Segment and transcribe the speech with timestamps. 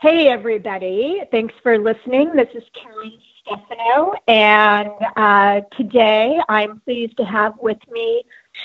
[0.00, 1.20] Hey, everybody.
[1.30, 2.34] Thanks for listening.
[2.34, 8.22] This is Karen Stefano, and uh, today I'm pleased to have with me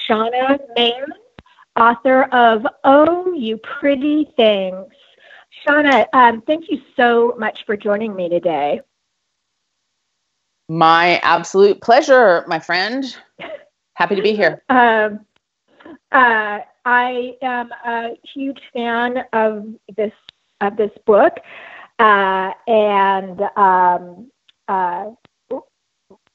[0.08, 1.08] Shanna Mahin,
[1.78, 4.86] author of Oh, You Pretty Things.
[5.68, 8.80] Shanna, um, thank you so much for joining me today.
[10.70, 13.14] My absolute pleasure, my friend.
[13.96, 14.64] Happy to be here.
[14.70, 15.26] Um,
[16.12, 19.66] uh, I am a huge fan of
[19.98, 20.14] this
[20.66, 21.34] of this book,
[22.00, 24.32] uh, and um,
[24.68, 25.12] uh,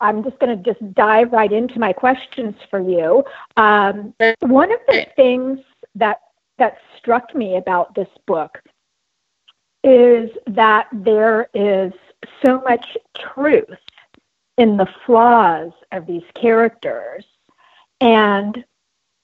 [0.01, 3.23] I'm just going to just dive right into my questions for you.
[3.57, 5.61] Um, one of the things
[5.95, 6.21] that
[6.59, 8.59] that struck me about this book
[9.83, 11.93] is that there is
[12.45, 12.85] so much
[13.35, 13.79] truth
[14.59, 17.25] in the flaws of these characters.
[18.03, 18.63] And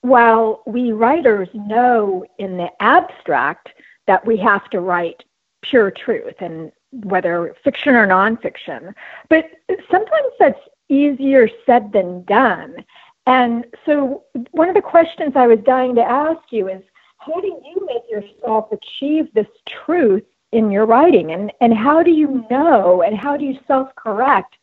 [0.01, 3.69] while we writers know in the abstract
[4.07, 5.23] that we have to write
[5.61, 8.93] pure truth and whether fiction or nonfiction,
[9.29, 9.49] but
[9.91, 10.59] sometimes that's
[10.89, 12.83] easier said than done.
[13.25, 16.81] And so, one of the questions I was dying to ask you is
[17.17, 20.23] how do you make yourself achieve this truth
[20.53, 21.31] in your writing?
[21.31, 24.55] And, and how do you know and how do you self correct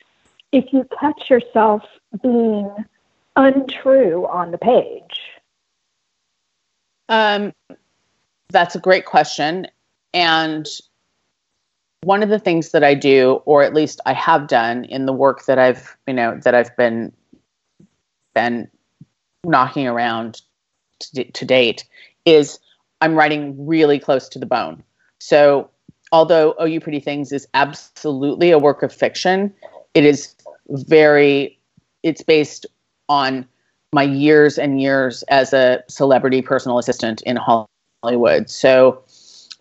[0.53, 1.83] if you catch yourself
[2.23, 2.71] being
[3.37, 5.21] untrue on the page?
[7.11, 7.53] Um,
[8.55, 9.67] that's a great question.
[10.15, 10.67] And
[12.05, 15.13] one of the things that I do, or at least I have done in the
[15.13, 17.13] work that I've, you know, that I've been
[18.35, 18.69] been
[19.45, 20.41] knocking around
[21.01, 21.85] to, to date,
[22.25, 22.59] is
[23.01, 24.83] I'm writing really close to the bone.
[25.19, 25.69] So,
[26.13, 29.53] although "Oh You Pretty Things" is absolutely a work of fiction,
[29.95, 30.35] it is
[30.69, 31.59] very
[32.03, 32.67] it's based
[33.09, 33.47] on
[33.93, 37.69] my years and years as a celebrity personal assistant in Hollywood.
[38.47, 39.03] So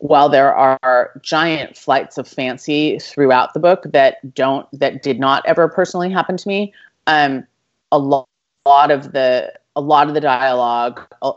[0.03, 5.44] while there are giant flights of fancy throughout the book that don't that did not
[5.45, 6.73] ever personally happen to me,
[7.08, 7.45] um,
[7.91, 8.27] a lot,
[8.65, 11.31] lot of the a lot of the dialogue, a,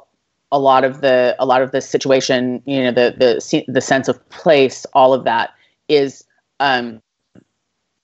[0.50, 4.09] a lot of the a lot of the situation, you know, the the the sense
[4.09, 5.50] of place, all of that
[5.88, 6.25] is
[6.61, 7.00] um,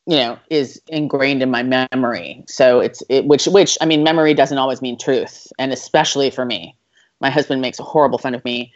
[0.06, 2.44] you know is ingrained in my memory.
[2.46, 6.44] So it's it, which which i mean memory doesn't always mean truth and especially for
[6.44, 6.76] me.
[7.20, 8.72] My husband makes a horrible fun of me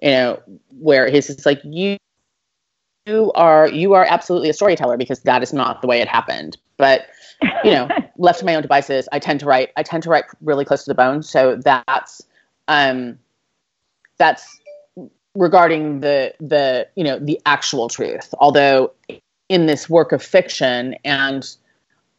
[0.00, 0.42] you know
[0.78, 1.96] where he's just like you
[3.06, 6.56] you are you are absolutely a storyteller because that is not the way it happened.
[6.76, 7.06] But
[7.64, 7.88] you know
[8.18, 10.84] left to my own devices i tend to write i tend to write really close
[10.84, 11.22] to the bone.
[11.22, 12.22] So that's
[12.66, 13.18] um
[14.18, 14.58] that's
[15.34, 18.34] regarding the the you know the actual truth.
[18.38, 18.92] Although
[19.48, 21.56] in this work of fiction and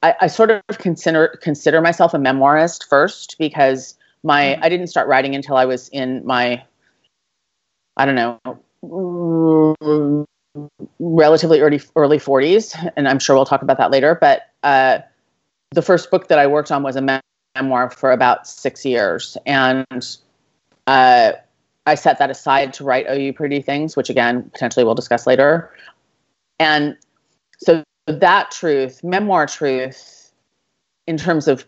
[0.01, 4.63] I, I, sort of consider consider myself a memoirist first because my mm-hmm.
[4.63, 6.63] I didn't start writing until I was in my
[7.99, 8.39] I don't know
[10.99, 14.99] relatively early early 40s and I'm sure we'll talk about that later but uh,
[15.71, 17.21] the first book that I worked on was a
[17.55, 19.85] memoir for about six years and
[20.87, 21.33] uh,
[21.85, 25.71] I set that aside to write You Pretty Things which again potentially we'll discuss later
[26.59, 26.97] and
[27.59, 27.83] so
[28.17, 30.31] that truth, memoir truth,
[31.07, 31.65] in terms of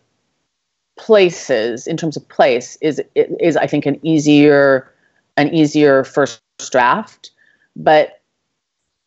[0.97, 4.91] places, in terms of place, is is I think an easier
[5.37, 7.31] an easier first draft.
[7.75, 8.21] But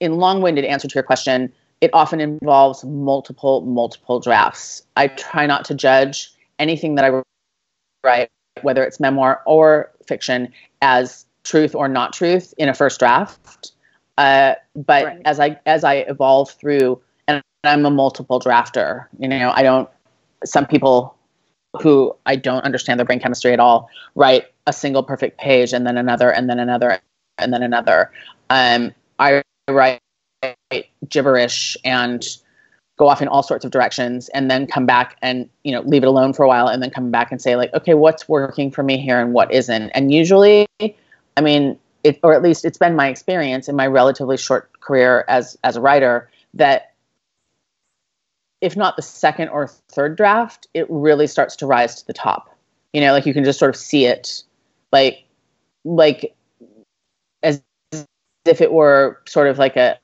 [0.01, 4.83] in long-winded answer to your question, it often involves multiple multiple drafts.
[4.97, 7.23] I try not to judge anything that I
[8.03, 8.31] write,
[8.62, 10.53] whether it's memoir or fiction,
[10.83, 13.73] as truth or not truth in a first draft.
[14.17, 15.23] Uh, but right.
[15.25, 19.06] as I as I evolve through, and I'm a multiple drafter.
[19.19, 19.89] You know, I don't.
[20.45, 21.17] Some people
[21.81, 25.87] who I don't understand their brain chemistry at all write a single perfect page and
[25.87, 27.01] then another and then another
[27.39, 28.11] and then another.
[28.51, 30.01] Um, I write
[31.09, 32.27] gibberish and
[32.97, 36.03] go off in all sorts of directions and then come back and you know leave
[36.03, 38.71] it alone for a while and then come back and say like okay what's working
[38.71, 40.67] for me here and what isn't and usually
[41.37, 45.25] i mean it, or at least it's been my experience in my relatively short career
[45.29, 46.94] as as a writer that
[48.64, 52.56] if not the second or third draft, it really starts to rise to the top.
[52.93, 54.43] You know, like you can just sort of see it,
[54.93, 55.25] like
[55.84, 56.34] like
[57.43, 57.62] as
[58.44, 59.99] if it were sort of like a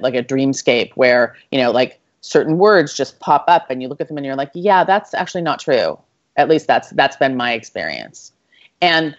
[0.00, 4.00] like a dreamscape where you know like certain words just pop up and you look
[4.00, 5.98] at them and you're like yeah that's actually not true
[6.36, 8.32] at least that's that's been my experience
[8.80, 9.16] and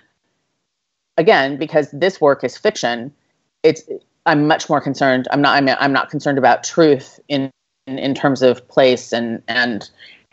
[1.20, 3.14] again, because this work is fiction,
[3.62, 3.84] it's
[4.26, 5.28] I'm much more concerned.
[5.32, 5.56] I'm not.
[5.56, 7.52] I'm, I'm not concerned about truth in,
[7.90, 9.90] in in terms of place and and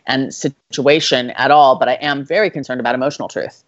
[0.07, 1.77] and situation at all.
[1.77, 3.65] But I am very concerned about emotional truth,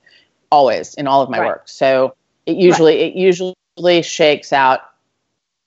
[0.51, 1.47] always in all of my right.
[1.47, 1.63] work.
[1.69, 2.15] So
[2.47, 3.13] it usually right.
[3.13, 4.81] it usually shakes out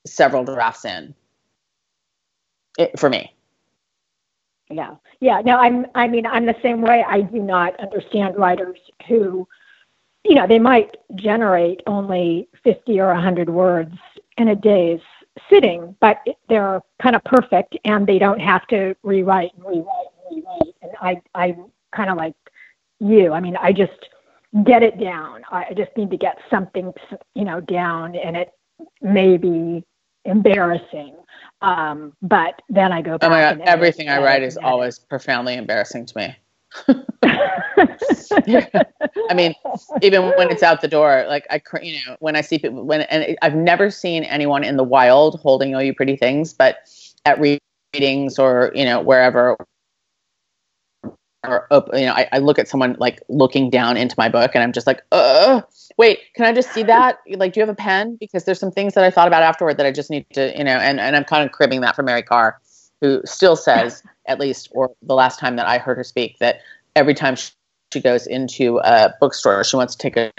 [0.05, 1.13] several drafts in
[2.77, 3.33] it, for me
[4.69, 8.79] yeah yeah no i'm i mean i'm the same way i do not understand writers
[9.07, 9.47] who
[10.23, 13.95] you know they might generate only 50 or 100 words
[14.37, 15.01] in a day's
[15.49, 16.17] sitting but
[16.49, 19.85] they're kind of perfect and they don't have to rewrite and rewrite
[20.29, 21.55] and rewrite and i i
[21.95, 22.35] kind of like
[22.99, 24.09] you i mean i just
[24.65, 26.93] get it down i just need to get something
[27.35, 28.51] you know down and it
[29.01, 29.83] may be
[30.25, 31.15] embarrassing
[31.61, 33.27] um, but then I go back.
[33.27, 33.61] Oh my god!
[33.61, 36.35] Everything I write is always profoundly embarrassing to me.
[39.29, 39.53] I mean,
[40.01, 43.01] even when it's out the door, like I, you know, when I see people, when
[43.01, 46.77] and I've never seen anyone in the wild holding "Oh You Pretty Things," but
[47.25, 49.57] at readings or you know wherever,
[51.43, 54.63] or you know, I, I look at someone like looking down into my book, and
[54.63, 55.61] I'm just like, uh
[55.97, 57.19] wait, can I just see that?
[57.35, 58.17] Like, do you have a pen?
[58.19, 60.63] Because there's some things that I thought about afterward that I just need to, you
[60.63, 62.59] know, and, and I'm kind of cribbing that from Mary Karr,
[63.01, 66.61] who still says, at least, or the last time that I heard her speak, that
[66.95, 70.31] every time she goes into a bookstore, she wants to take a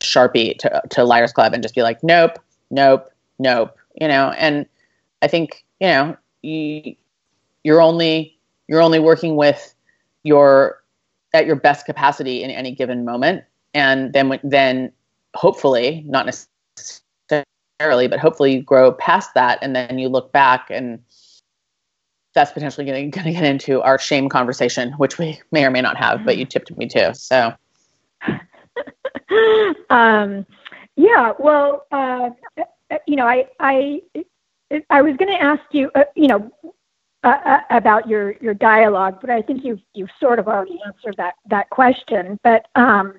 [0.00, 2.38] Sharpie to, to Liars Club and just be like, nope,
[2.70, 3.08] nope,
[3.38, 4.66] nope, you know, and
[5.22, 6.94] I think, you know, you,
[7.62, 8.38] you're only,
[8.68, 9.74] you're only working with
[10.22, 10.82] your,
[11.32, 13.44] at your best capacity in any given moment.
[13.72, 14.92] And then then
[15.34, 21.00] hopefully not necessarily but hopefully you grow past that and then you look back and
[22.34, 25.96] that's potentially going to get into our shame conversation which we may or may not
[25.96, 27.52] have but you tipped me to so
[29.90, 30.46] um,
[30.96, 32.30] yeah well uh,
[33.06, 34.00] you know i i
[34.90, 36.50] i was going to ask you uh, you know
[37.24, 41.14] uh, uh, about your your dialogue, but I think you've you've sort of already answered
[41.16, 42.38] that that question.
[42.44, 43.14] But um,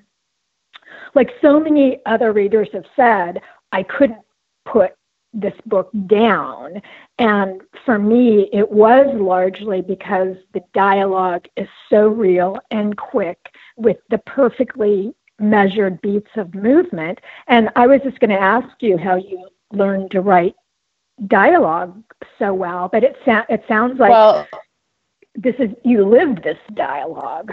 [1.16, 3.40] like so many other readers have said,
[3.72, 4.20] I couldn't
[4.64, 4.94] put
[5.32, 6.80] this book down.
[7.18, 13.38] And for me, it was largely because the dialogue is so real and quick
[13.76, 17.20] with the perfectly measured beats of movement.
[17.48, 20.54] And I was just going to ask you how you learned to write
[21.26, 22.02] dialogue
[22.38, 24.46] so well, but it, sa- it sounds like well,
[25.34, 27.52] this is you lived this dialogue.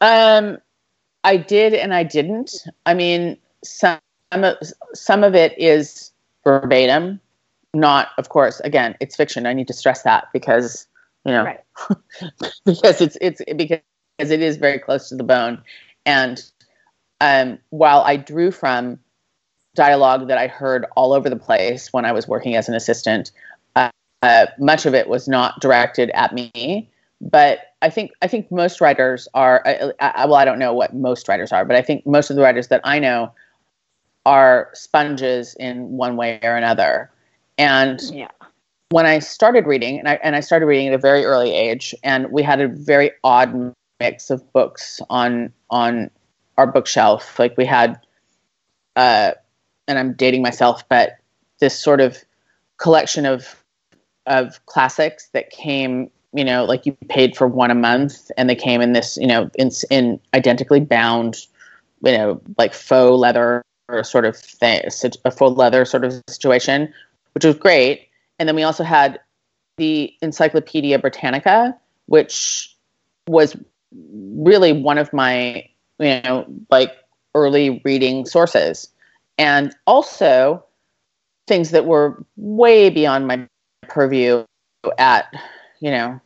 [0.00, 0.58] Um,
[1.24, 2.52] I did and I didn't.
[2.86, 3.98] I mean, some
[4.32, 4.56] of,
[4.94, 6.10] some of it is
[6.44, 7.20] verbatim,
[7.74, 8.60] not, of course.
[8.60, 9.46] Again, it's fiction.
[9.46, 10.86] I need to stress that because
[11.24, 11.60] you know, right.
[12.64, 13.80] because it's it's because
[14.18, 15.62] it is very close to the bone.
[16.06, 16.42] And
[17.20, 18.98] um, while I drew from
[19.74, 23.32] dialogue that I heard all over the place when I was working as an assistant,
[23.76, 23.90] uh,
[24.22, 26.90] uh, much of it was not directed at me
[27.20, 29.62] but I think I think most writers are.
[29.66, 32.36] I, I, well, I don't know what most writers are, but I think most of
[32.36, 33.32] the writers that I know
[34.28, 37.10] are sponges in one way or another.
[37.56, 38.28] And yeah.
[38.90, 41.94] when I started reading, and I and I started reading at a very early age,
[42.04, 46.10] and we had a very odd mix of books on on
[46.58, 47.38] our bookshelf.
[47.38, 47.98] Like we had,
[48.96, 49.32] uh,
[49.86, 51.16] and I'm dating myself, but
[51.58, 52.22] this sort of
[52.76, 53.64] collection of
[54.26, 58.54] of classics that came you know, like you paid for one a month and they
[58.54, 61.38] came in this, you know, in, in identically bound,
[62.04, 63.64] you know, like faux leather
[64.02, 64.82] sort of thing,
[65.24, 66.92] a full leather sort of situation,
[67.34, 68.08] which was great.
[68.38, 69.20] And then we also had
[69.76, 71.76] the Encyclopedia Britannica,
[72.06, 72.74] which
[73.26, 73.56] was
[73.92, 75.68] really one of my,
[75.98, 76.92] you know, like
[77.34, 78.88] early reading sources.
[79.38, 80.64] And also
[81.46, 83.46] things that were way beyond my
[83.88, 84.44] purview
[84.98, 85.32] at
[85.80, 86.20] you know,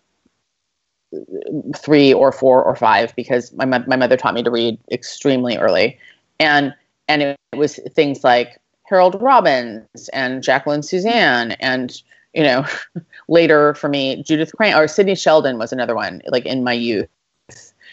[1.76, 5.99] three or four or five because my my mother taught me to read extremely early,
[6.40, 6.75] and
[7.12, 12.02] and it was things like Harold Robbins and Jacqueline Susann and
[12.33, 12.64] you know
[13.28, 17.09] later for me Judith Krantz or Sidney Sheldon was another one like in my youth.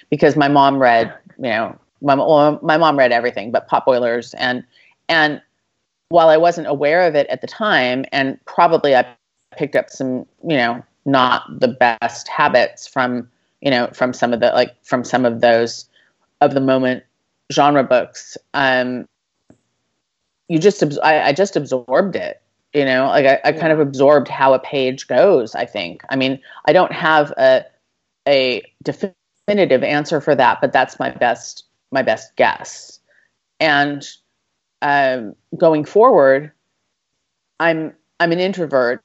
[0.10, 2.16] Because my mom read you know my
[2.62, 4.64] my mom read everything but potboilers and
[5.10, 5.42] and
[6.08, 9.06] while I wasn't aware of it at the time and probably I
[9.56, 13.28] picked up some you know not the best habits from
[13.60, 15.90] you know from some of the like from some of those
[16.40, 17.04] of the moment
[17.52, 19.08] genre books um
[20.48, 22.42] you just I, I just absorbed it
[22.74, 23.08] you know?
[23.08, 26.04] Like I, I kind of absorbed how a page goes i think.
[26.10, 27.66] I mean i don't have a
[28.28, 33.00] a definitive answer for that but that's my best my best guess.
[33.60, 34.08] And
[34.82, 36.52] um, going forward
[37.60, 39.04] i'm i'm an introvert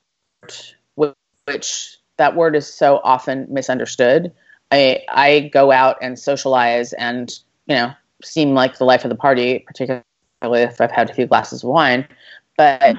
[1.46, 4.32] which that word is so often misunderstood.
[4.70, 7.30] I I go out and socialize and
[7.66, 7.92] you know
[8.22, 10.04] seem like the life of the party, particularly
[10.42, 12.06] if I've had a few glasses of wine.
[12.56, 12.96] but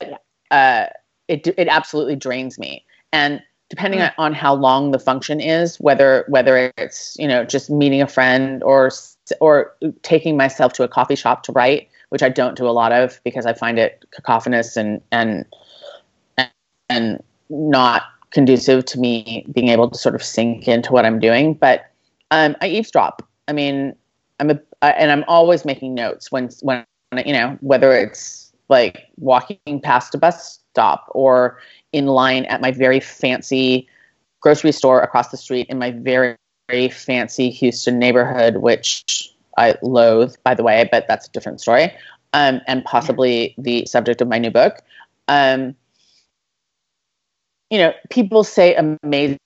[0.50, 0.86] uh,
[1.28, 2.84] it it absolutely drains me.
[3.12, 4.12] And depending mm.
[4.18, 8.62] on how long the function is, whether whether it's you know just meeting a friend
[8.62, 8.90] or
[9.40, 12.92] or taking myself to a coffee shop to write, which I don't do a lot
[12.92, 15.46] of because I find it cacophonous and and
[16.88, 21.54] and not conducive to me being able to sort of sink into what I'm doing.
[21.54, 21.90] But
[22.30, 23.26] um, I eavesdrop.
[23.48, 23.94] I mean,
[24.42, 26.84] I'm a I, and I'm always making notes when when
[27.24, 31.58] you know whether it's like walking past a bus stop or
[31.92, 33.86] in line at my very fancy
[34.40, 36.36] grocery store across the street in my very,
[36.68, 41.92] very fancy Houston neighborhood, which I loathe, by the way, but that's a different story,
[42.32, 44.82] um, and possibly the subject of my new book.
[45.28, 45.76] Um,
[47.70, 49.38] you know, people say amazing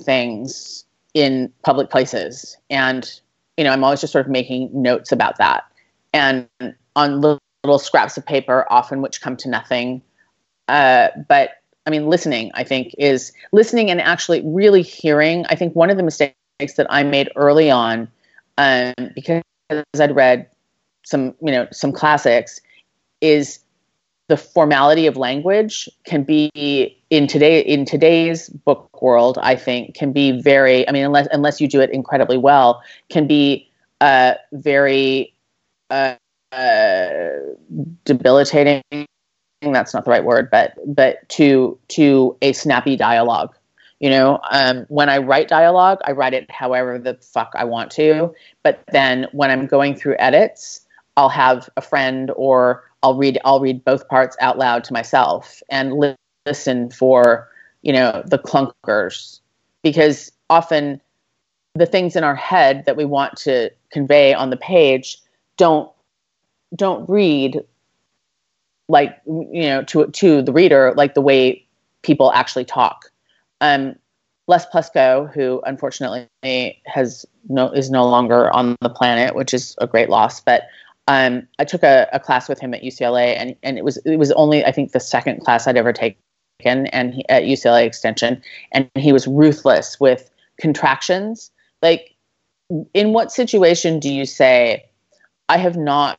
[0.00, 3.20] things in public places, and
[3.58, 5.64] you know, I'm always just sort of making notes about that,
[6.14, 6.48] and
[6.96, 10.00] on little, little scraps of paper, often which come to nothing.
[10.68, 11.50] Uh, but
[11.86, 15.44] I mean, listening, I think, is listening and actually really hearing.
[15.48, 16.34] I think one of the mistakes
[16.76, 18.08] that I made early on,
[18.58, 19.42] um, because
[19.98, 20.48] I'd read
[21.04, 22.60] some, you know, some classics,
[23.20, 23.58] is
[24.28, 29.38] the formality of language can be in today in today's book world.
[29.42, 30.88] I think can be very.
[30.88, 33.68] I mean, unless unless you do it incredibly well, can be
[34.00, 35.34] uh, very
[35.90, 36.14] uh,
[36.52, 37.28] uh,
[38.04, 38.82] debilitating
[39.62, 43.54] that's not the right word, but but to to a snappy dialogue.
[44.00, 47.90] You know, um, when I write dialogue, I write it however the fuck I want
[47.92, 48.32] to.
[48.62, 53.60] But then when I'm going through edits, I'll have a friend or I'll read I'll
[53.60, 57.48] read both parts out loud to myself and li- listen for
[57.82, 59.40] you know the clunkers
[59.82, 61.00] because often
[61.74, 65.18] the things in our head that we want to convey on the page
[65.56, 65.90] don't
[66.74, 67.60] don't read
[68.88, 71.64] like you know to to the reader like the way
[72.02, 73.10] people actually talk.
[73.60, 73.96] Um,
[74.46, 76.26] Les Plesko, who unfortunately
[76.86, 80.40] has no is no longer on the planet, which is a great loss.
[80.40, 80.62] But
[81.08, 84.16] um, I took a, a, class with him at UCLA, and and it was it
[84.16, 86.18] was only I think the second class I'd ever taken,
[86.64, 91.50] and he, at UCLA Extension, and he was ruthless with contractions.
[91.80, 92.14] Like,
[92.92, 94.84] in what situation do you say,
[95.48, 96.18] "I have not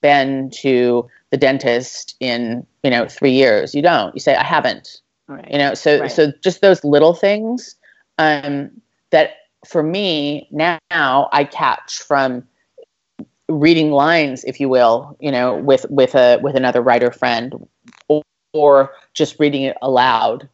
[0.00, 5.02] been to the dentist in you know three years you don't you say i haven't
[5.28, 5.46] right.
[5.50, 6.10] you know so right.
[6.10, 7.76] so just those little things
[8.16, 8.70] um,
[9.10, 9.32] that
[9.66, 12.42] for me now i catch from
[13.50, 17.54] reading lines if you will you know with with a with another writer friend
[18.08, 20.48] or, or just reading it aloud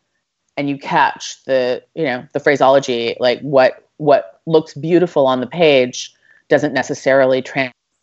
[0.57, 5.47] and you catch the you know the phraseology like what what looks beautiful on the
[5.47, 6.15] page
[6.49, 7.43] doesn't necessarily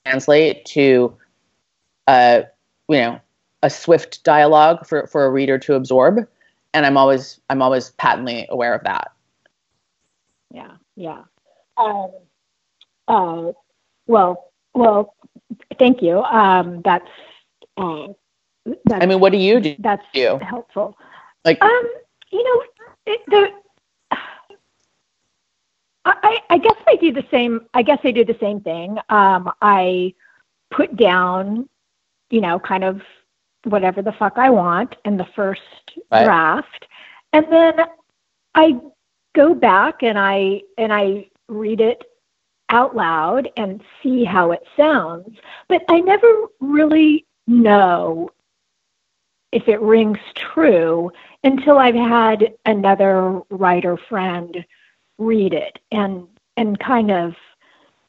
[0.06, 1.16] translate to
[2.08, 2.42] uh,
[2.90, 3.20] you know
[3.62, 6.28] a swift dialogue for for a reader to absorb
[6.74, 9.12] and i'm always i'm always patently aware of that.
[10.52, 11.24] Yeah yeah.
[11.78, 12.12] Um,
[13.08, 13.52] uh,
[14.08, 15.15] well well
[15.80, 17.10] thank you um, that's,
[17.77, 18.08] uh,
[18.86, 20.39] that's i mean what do you do that's you?
[20.42, 20.98] helpful
[21.46, 21.84] like um
[22.32, 22.63] you know
[23.06, 23.50] it, the
[26.06, 27.62] I, I guess I do the same.
[27.74, 28.98] I guess I do the same thing.
[29.08, 30.13] Um, I
[30.70, 31.70] put down
[32.34, 33.00] you know, kind of
[33.65, 35.62] whatever the fuck I want in the first
[36.12, 36.25] right.
[36.25, 36.88] draft.
[37.32, 37.75] And then
[38.56, 38.80] I
[39.36, 42.03] go back and I and I read it
[42.70, 45.38] out loud and see how it sounds.
[45.67, 46.27] But I never
[46.60, 48.29] really know
[49.51, 51.12] if it rings true
[51.43, 54.65] until I've had another writer friend
[55.17, 56.27] read it and
[56.58, 57.34] and kind of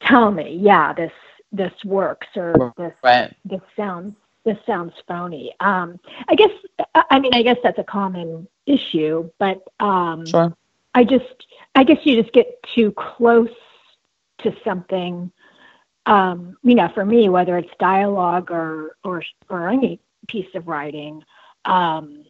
[0.01, 1.11] tell me, yeah, this
[1.51, 3.33] this works or this right.
[3.45, 5.53] this sounds this sounds phony.
[5.59, 6.51] Um, I guess
[6.95, 10.55] I mean I guess that's a common issue, but um, sure.
[10.93, 13.49] I just I guess you just get too close
[14.39, 15.31] to something.
[16.05, 21.23] Um, you know, for me, whether it's dialogue or or or any piece of writing,
[21.65, 22.25] um,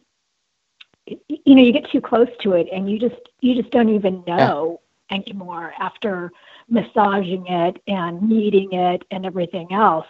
[1.06, 4.24] you know, you get too close to it, and you just you just don't even
[4.26, 5.18] know yeah.
[5.18, 6.32] anymore after
[6.68, 10.06] massaging it and kneading it and everything else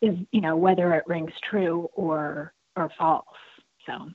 [0.00, 3.24] is you know whether it rings true or or false
[3.84, 4.08] so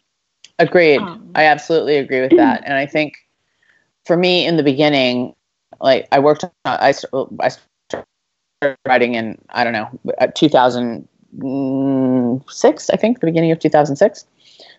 [0.57, 3.13] agreed um, i absolutely agree with that and i think
[4.03, 5.35] for me in the beginning
[5.81, 8.05] like i worked on i, I started
[8.85, 9.89] writing in i don't know
[10.35, 14.25] 2006 i think the beginning of 2006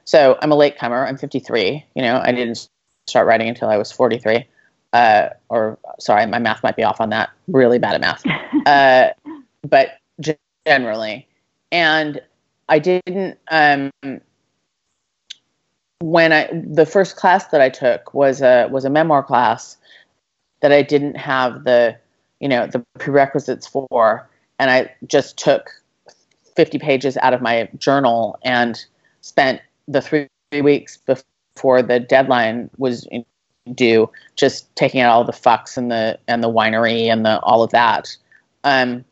[0.05, 2.69] so i'm a late comer i'm 53 you know i didn't
[3.07, 4.47] start writing until i was 43
[4.93, 7.31] uh, or sorry, my math might be off on that.
[7.49, 8.25] Really bad at math.
[8.67, 9.11] Uh,
[9.63, 9.91] but
[10.67, 11.25] generally,
[11.71, 12.21] and
[12.69, 13.39] I didn't.
[13.49, 13.93] Um,
[16.01, 19.77] when I the first class that I took was a was a memoir class
[20.61, 21.97] that I didn't have the
[22.41, 25.71] you know the prerequisites for, and I just took
[26.55, 28.85] fifty pages out of my journal and
[29.21, 30.29] spent the three
[30.63, 33.07] weeks before the deadline was
[33.75, 37.63] due just taking out all the fucks and the and the winery and the all
[37.63, 38.17] of that.
[38.65, 39.05] Um,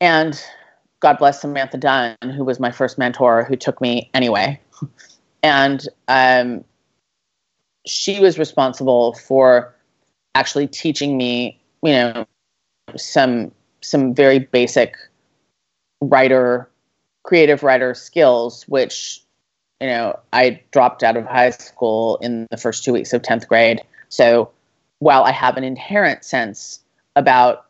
[0.00, 0.40] and
[1.00, 4.60] God bless Samantha Dunn, who was my first mentor, who took me anyway.
[5.42, 6.64] and um,
[7.86, 9.74] she was responsible for
[10.36, 12.26] actually teaching me, you know,
[12.94, 13.50] some
[13.82, 14.94] some very basic
[16.02, 16.68] writer,
[17.24, 19.22] creative writer skills, which
[19.80, 23.48] you know I dropped out of high school in the first two weeks of tenth
[23.48, 23.80] grade.
[24.10, 24.50] So
[24.98, 26.80] while I have an inherent sense
[27.16, 27.66] about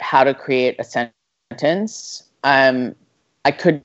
[0.00, 2.94] how to create a sentence, um,
[3.44, 3.84] I couldn't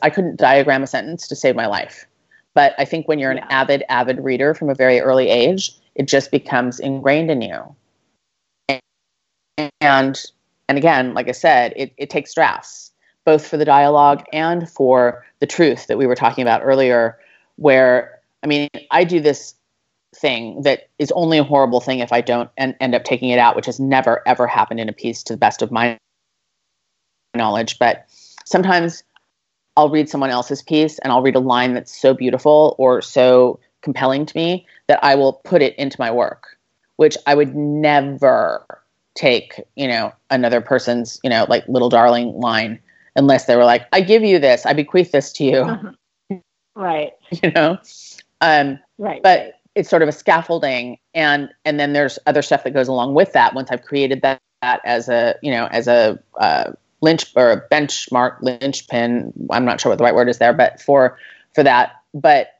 [0.00, 2.06] I couldn't diagram a sentence to save my life.
[2.54, 3.46] But I think when you're an yeah.
[3.50, 7.74] avid, avid reader from a very early age, it just becomes ingrained in you.
[9.80, 10.20] And
[10.68, 12.92] and again, like I said, it, it takes drafts,
[13.24, 17.18] both for the dialogue and for the truth that we were talking about earlier,
[17.56, 19.54] where I mean, I do this
[20.14, 23.38] thing that is only a horrible thing if I don't en- end up taking it
[23.38, 25.98] out, which has never ever happened in a piece to the best of my
[27.34, 27.78] knowledge.
[27.78, 28.06] But
[28.44, 29.02] sometimes
[29.76, 33.60] I'll read someone else's piece and I'll read a line that's so beautiful or so
[33.82, 36.56] compelling to me that I will put it into my work,
[36.96, 38.82] which I would never
[39.14, 42.78] take, you know, another person's, you know, like little darling line
[43.16, 45.58] unless they were like, I give you this, I bequeath this to you.
[45.58, 46.38] Uh-huh.
[46.74, 47.12] Right.
[47.42, 47.78] you know?
[48.40, 49.22] Um, right.
[49.22, 49.52] But right.
[49.74, 53.32] it's sort of a scaffolding and and then there's other stuff that goes along with
[53.32, 57.50] that once I've created that, that as a, you know, as a uh, lynch or
[57.50, 59.32] a benchmark linchpin.
[59.50, 61.18] I'm not sure what the right word is there, but for
[61.54, 61.92] for that.
[62.14, 62.59] But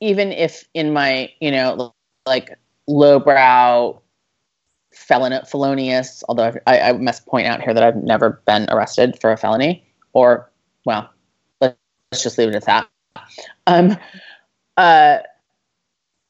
[0.00, 1.94] even if in my you know
[2.26, 2.56] like
[2.86, 4.00] lowbrow
[4.92, 9.32] felon felonious, although I, I must point out here that I've never been arrested for
[9.32, 10.50] a felony, or
[10.84, 11.10] well,
[11.60, 11.76] let's
[12.22, 12.88] just leave it at that.
[13.66, 13.96] Um,
[14.76, 15.18] uh,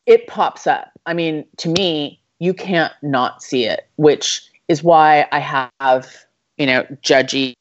[0.06, 0.90] it pops up.
[1.06, 6.26] I mean, to me, you can't not see it, which is why I have
[6.58, 7.54] you know, judgy.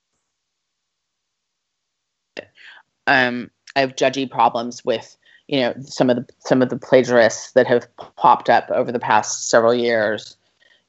[3.05, 5.16] Um, I have judgy problems with
[5.47, 8.99] you know some of the some of the plagiarists that have popped up over the
[8.99, 10.35] past several years.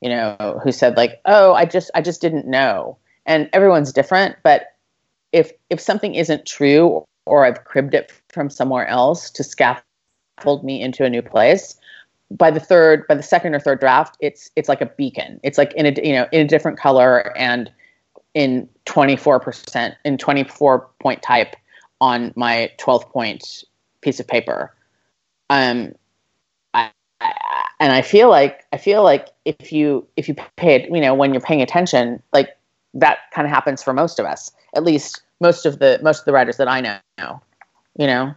[0.00, 4.36] You know, who said like, "Oh, I just I just didn't know," and everyone's different.
[4.44, 4.74] But
[5.32, 10.80] if if something isn't true or I've cribbed it from somewhere else to scaffold me
[10.80, 11.76] into a new place,
[12.30, 15.56] by the third by the second or third draft it's it's like a beacon it's
[15.56, 17.70] like in a you know in a different color and
[18.34, 21.56] in 24% in 24 point type
[22.00, 23.64] on my 12 point
[24.00, 24.74] piece of paper.
[25.50, 25.94] Um,
[26.74, 27.32] I, I,
[27.80, 31.14] and I feel like I feel like if you if you pay it, you know,
[31.14, 32.56] when you're paying attention, like
[32.94, 34.50] that kind of happens for most of us.
[34.74, 37.40] At least most of the most of the writers that I know,
[37.98, 38.34] you know,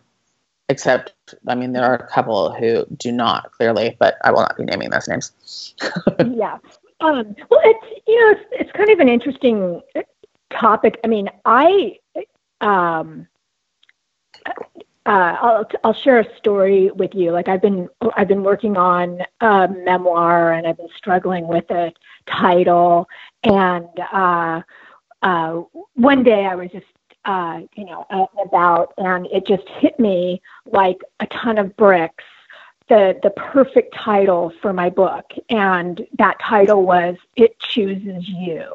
[0.70, 1.14] except
[1.48, 4.64] I mean there are a couple who do not clearly, but I will not be
[4.64, 5.76] naming those names.
[6.34, 6.58] yeah,
[7.02, 9.82] um, well, it's you know it's, it's kind of an interesting
[10.52, 11.00] topic.
[11.04, 11.98] I mean, I
[12.62, 13.28] um,
[15.12, 17.32] uh, I'll I'll share a story with you.
[17.32, 21.92] Like I've been I've been working on a memoir and I've been struggling with a
[22.28, 23.10] title.
[23.44, 24.62] And uh,
[25.22, 25.64] uh,
[25.96, 26.86] one day I was just
[27.26, 28.06] uh, you know
[28.42, 32.24] about and it just hit me like a ton of bricks
[32.88, 38.66] the the perfect title for my book and that title was it chooses you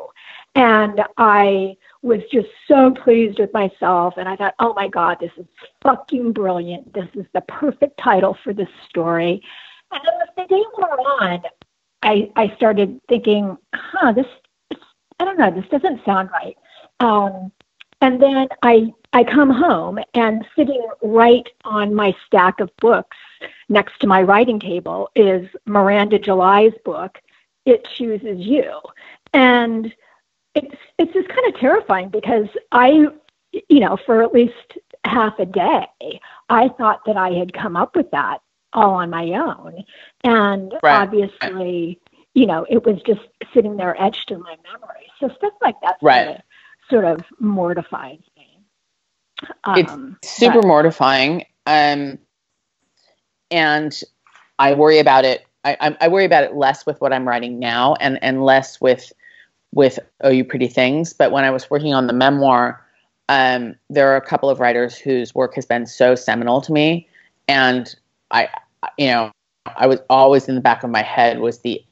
[0.55, 5.33] and i was just so pleased with myself and i thought oh my god this
[5.37, 5.47] is
[5.83, 6.92] fucking brilliant.
[6.95, 9.42] This is the perfect title for this story.
[9.92, 11.42] And then as the day wore on
[12.03, 14.27] i i started thinking huh this
[15.21, 16.57] i don't know this doesn't sound right.
[17.01, 17.53] Um
[18.01, 23.16] and then i i come home and sitting right on my stack of books
[23.69, 27.19] next to my writing table is Miranda July's book,
[27.64, 28.81] It Chooses You.
[29.33, 29.95] And
[30.57, 33.07] it's it's just kind of terrifying because I
[33.69, 37.97] you know, for at least half a day, I thought that I had come up
[37.97, 38.38] with that
[38.73, 39.85] all on my own.
[40.25, 41.03] And right.
[41.03, 42.01] obviously,
[42.35, 43.21] you know, it was just
[43.55, 45.07] sitting there etched in my memory.
[45.21, 46.25] So stuff like that right.
[46.27, 46.42] sort, of,
[46.90, 48.59] sort of mortifies me.
[49.64, 49.79] Um,
[50.23, 51.45] it's super but, mortifying.
[51.66, 52.19] Um,
[53.51, 53.99] and
[54.59, 55.47] I worry about it.
[55.64, 59.12] I, I worry about it less with what I'm writing now, and and less with
[59.72, 61.12] with Oh You Pretty Things.
[61.12, 62.83] But when I was working on the memoir,
[63.29, 67.09] um, there are a couple of writers whose work has been so seminal to me,
[67.48, 67.94] and
[68.31, 68.48] I,
[68.98, 69.33] you know,
[69.76, 71.83] I was always in the back of my head was the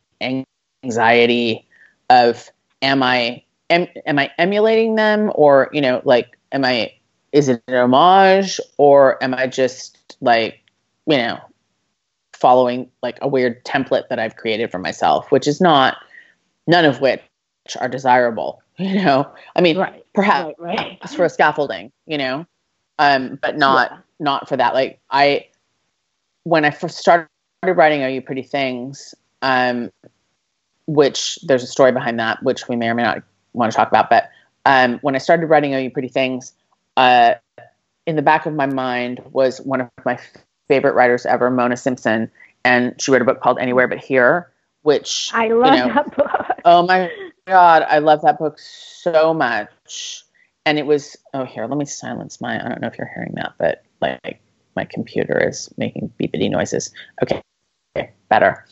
[0.85, 1.67] anxiety
[2.11, 2.51] of
[2.83, 6.93] am I am, am I emulating them or you know like am I
[7.33, 10.61] is it an homage or am I just like
[11.07, 11.39] you know
[12.33, 15.97] following like a weird template that I've created for myself, which is not
[16.67, 17.23] none of which
[17.81, 18.61] are desirable.
[18.77, 21.09] You know, I mean, right, perhaps right, right.
[21.17, 22.45] for a scaffolding, you know,
[22.99, 23.99] um, but not yeah.
[24.19, 24.75] not for that.
[24.75, 25.47] Like I,
[26.43, 27.29] when I first started
[27.65, 29.93] writing Are You Pretty Things," um,
[30.89, 33.23] which there's a story behind that, which we may or may not
[33.53, 34.11] want to talk about.
[34.11, 34.29] But
[34.67, 36.53] um, when I started writing "Oh You Pretty Things,"
[36.97, 37.35] uh,
[38.07, 40.19] in the back of my mind was one of my
[40.67, 42.29] favorite writers ever, Mona Simpson,
[42.65, 44.51] and she wrote a book called Anywhere But Here,
[44.83, 46.59] which I love you know, that book.
[46.65, 47.09] Oh my
[47.47, 50.25] god, I love that book so much.
[50.67, 53.33] And it was oh here, let me silence my I don't know if you're hearing
[53.37, 54.41] that, but like
[54.77, 56.91] my computer is making beepity noises.
[57.23, 57.43] Okay,
[57.97, 58.65] okay better.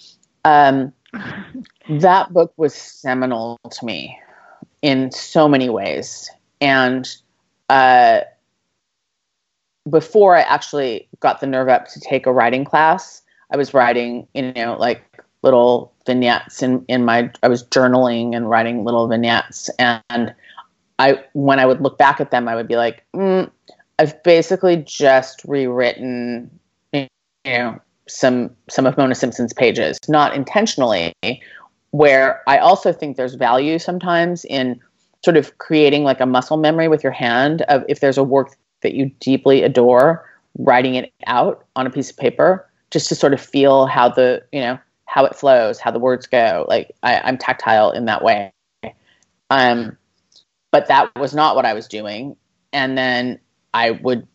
[0.45, 0.93] Um,
[1.89, 4.19] that book was seminal to me
[4.81, 6.31] in so many ways,
[6.61, 7.09] and
[7.69, 8.23] uh,
[9.89, 14.27] before I actually got the nerve up to take a writing class, I was writing,
[14.35, 19.69] you know, like little vignettes in, in my, I was journaling and writing little vignettes.
[19.79, 20.35] And
[20.99, 23.51] I, when I would look back at them, I would be like, mm,
[23.99, 26.51] I've basically just rewritten,
[26.93, 27.09] you
[27.47, 31.13] know, some, some of Mona Simpson's pages, not intentionally,
[31.91, 34.81] where I also think there's value sometimes in
[35.25, 38.57] sort of creating like a muscle memory with your hand of if there's a work
[38.83, 40.29] that you deeply adore,
[40.59, 44.43] writing it out on a piece of paper just to sort of feel how the,
[44.53, 44.79] you know,
[45.13, 46.65] how it flows, how the words go.
[46.71, 48.51] Like I, am tactile in that way.
[49.51, 49.99] Um,
[50.71, 52.35] but that was not what I was doing.
[52.73, 53.39] And then
[53.75, 54.27] I would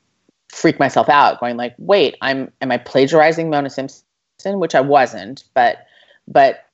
[0.50, 4.04] freak myself out going like, wait, I'm, am I plagiarizing Mona Simpson?
[4.46, 5.88] Which I wasn't, but,
[6.28, 6.66] but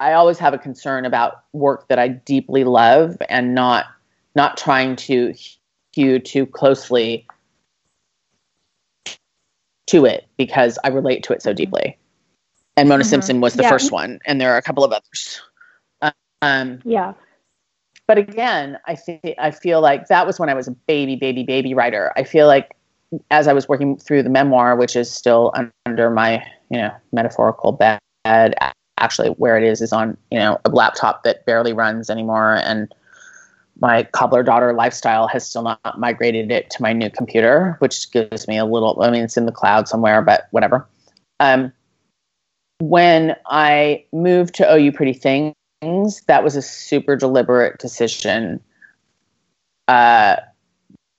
[0.00, 3.84] I always have a concern about work that I deeply love and not,
[4.34, 5.34] not trying to
[5.92, 7.28] hew too closely
[9.86, 11.96] to it because I relate to it so deeply.
[12.76, 13.10] And Mona mm-hmm.
[13.10, 13.70] Simpson was the yeah.
[13.70, 15.40] first one, and there are a couple of others.
[16.42, 17.14] Um, yeah.
[18.06, 21.42] But again, I think I feel like that was when I was a baby, baby,
[21.42, 22.12] baby writer.
[22.16, 22.76] I feel like
[23.30, 25.54] as I was working through the memoir, which is still
[25.86, 28.00] under my, you know, metaphorical bed.
[28.98, 32.94] Actually, where it is is on, you know, a laptop that barely runs anymore, and
[33.80, 38.46] my cobbler daughter lifestyle has still not migrated it to my new computer, which gives
[38.46, 39.02] me a little.
[39.02, 40.86] I mean, it's in the cloud somewhere, but whatever.
[41.40, 41.72] Um,
[42.88, 48.60] when I moved to You Pretty Things, that was a super deliberate decision,
[49.88, 50.36] uh,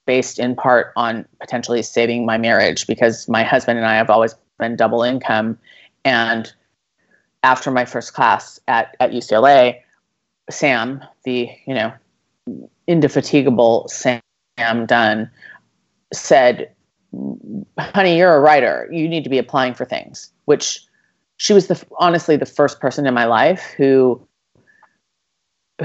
[0.06, 4.36] based in part on potentially saving my marriage because my husband and I have always
[4.60, 5.58] been double income,
[6.04, 6.54] and
[7.44, 9.82] after my first class at at UCLA,
[10.50, 11.92] Sam, the you know
[12.88, 14.22] indefatigable Sam
[14.86, 15.32] Dunn
[16.14, 16.70] said,
[17.80, 18.88] "Honey, you're a writer.
[18.92, 20.86] You need to be applying for things." Which
[21.38, 24.26] she was the honestly the first person in my life who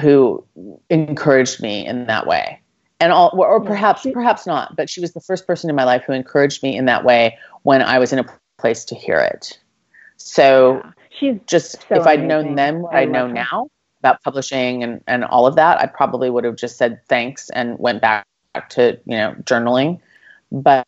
[0.00, 0.44] who
[0.88, 2.60] encouraged me in that way
[3.00, 6.04] and all or perhaps perhaps not but she was the first person in my life
[6.06, 8.24] who encouraged me in that way when i was in a
[8.58, 9.58] place to hear it
[10.16, 10.92] so yeah.
[11.10, 13.32] she's just so if i'd known then what i, I know her.
[13.32, 17.50] now about publishing and, and all of that i probably would have just said thanks
[17.50, 18.24] and went back
[18.70, 20.00] to you know journaling
[20.52, 20.86] but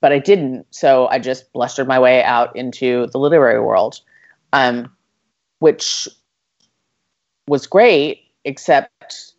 [0.00, 0.66] but I didn't.
[0.70, 4.00] So I just blustered my way out into the literary world,
[4.52, 4.90] um,
[5.58, 6.08] which
[7.46, 9.32] was great, except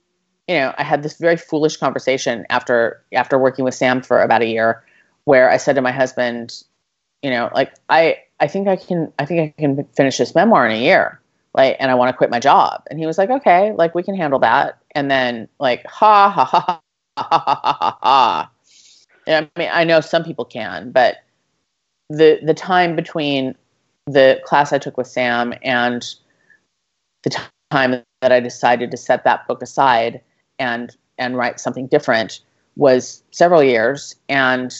[0.47, 4.41] you know I had this very foolish conversation after after working with Sam for about
[4.41, 4.83] a year,
[5.25, 6.63] where I said to my husband,
[7.23, 10.65] you know, like I I think I can I think I can finish this memoir
[10.65, 11.19] in a year.
[11.53, 12.81] Like, and I want to quit my job.
[12.89, 14.79] And he was like, okay, like we can handle that.
[14.95, 16.81] And then like, ha ha ha ha
[17.17, 18.51] ha ha ha ha
[19.31, 21.17] I mean, I know some people can, but
[22.09, 23.55] the the time between
[24.05, 26.03] the class I took with Sam and
[27.23, 27.37] the
[27.69, 30.21] time that I decided to set that book aside
[30.59, 32.41] and and write something different
[32.75, 34.15] was several years.
[34.29, 34.75] And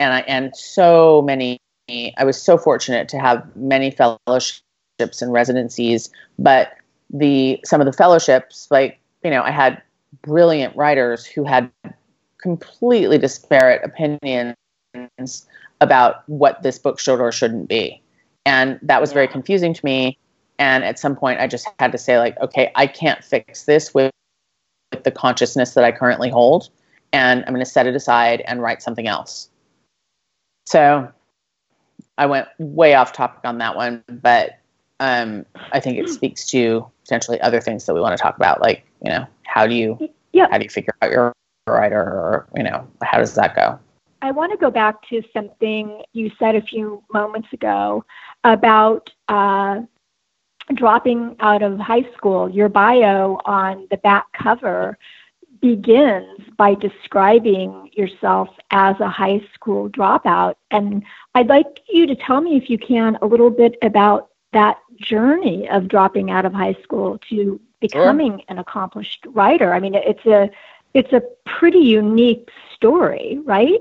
[0.00, 4.62] and I and so many I was so fortunate to have many fellowships
[5.20, 6.72] and residencies but
[7.10, 9.82] the some of the fellowships like you know I had
[10.22, 11.70] brilliant writers who had
[12.42, 14.56] completely disparate opinions
[15.80, 18.00] about what this book should or shouldn't be.
[18.44, 20.18] And that was very confusing to me.
[20.58, 23.94] And at some point, I just had to say, like, okay, I can't fix this
[23.94, 24.12] with,
[24.92, 26.68] with the consciousness that I currently hold.
[27.12, 29.48] And I'm going to set it aside and write something else.
[30.66, 31.08] So
[32.18, 34.58] I went way off topic on that one, but
[35.00, 38.60] um, I think it speaks to potentially other things that we want to talk about,
[38.60, 40.46] like, you know, how do you, yeah.
[40.50, 41.32] how do you figure out your
[41.66, 43.78] writer or, you know, how does that go?
[44.20, 48.04] I want to go back to something you said a few moments ago
[48.44, 49.80] about uh,
[50.74, 52.48] dropping out of high school.
[52.48, 54.96] Your bio on the back cover
[55.60, 60.54] begins by describing yourself as a high school dropout.
[60.70, 64.78] And I'd like you to tell me, if you can, a little bit about that
[65.00, 68.44] journey of dropping out of high school to becoming sure.
[68.48, 69.72] an accomplished writer.
[69.72, 70.50] I mean, it's a
[70.94, 73.80] it's a pretty unique story, right?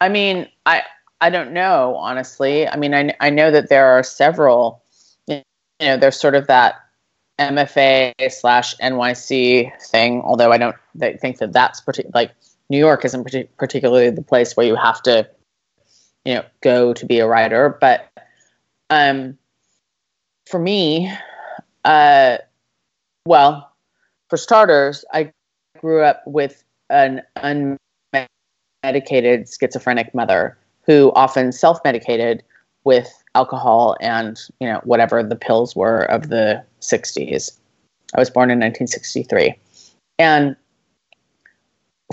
[0.00, 0.82] I mean, I
[1.20, 2.68] I don't know honestly.
[2.68, 4.82] I mean, I I know that there are several.
[5.26, 5.42] You
[5.80, 6.76] know, there's sort of that
[7.38, 10.22] MFA slash NYC thing.
[10.22, 11.82] Although I don't think that that's
[12.14, 12.32] like
[12.70, 15.28] New York isn't partic- particularly the place where you have to,
[16.24, 17.76] you know, go to be a writer.
[17.80, 18.08] But
[18.90, 19.36] um,
[20.48, 21.12] for me,
[21.84, 22.38] uh,
[23.26, 23.72] well,
[24.28, 25.32] for starters, I
[25.84, 27.78] grew up with an unmedicated
[29.46, 32.42] schizophrenic mother who often self-medicated
[32.84, 37.58] with alcohol and you know whatever the pills were of the 60s.
[38.14, 39.54] I was born in 1963.
[40.18, 40.56] And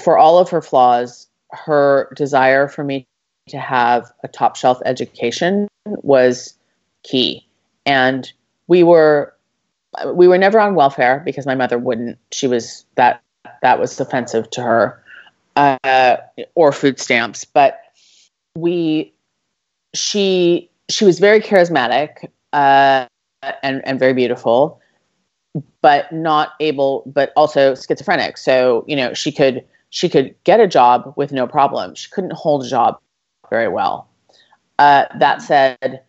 [0.01, 3.05] for all of her flaws, her desire for me
[3.47, 6.55] to have a top shelf education was
[7.03, 7.47] key.
[7.85, 8.31] And
[8.67, 9.33] we were
[10.07, 12.17] we were never on welfare because my mother wouldn't.
[12.31, 13.21] She was that
[13.61, 15.03] that was offensive to her,
[15.55, 16.17] uh,
[16.55, 17.45] or food stamps.
[17.45, 17.79] But
[18.55, 19.13] we,
[19.93, 23.05] she she was very charismatic uh,
[23.63, 24.79] and and very beautiful,
[25.81, 28.37] but not able, but also schizophrenic.
[28.37, 31.95] So you know she could she could get a job with no problem.
[31.95, 32.99] She couldn't hold a job
[33.49, 34.07] very well.
[34.79, 36.01] Uh, that said,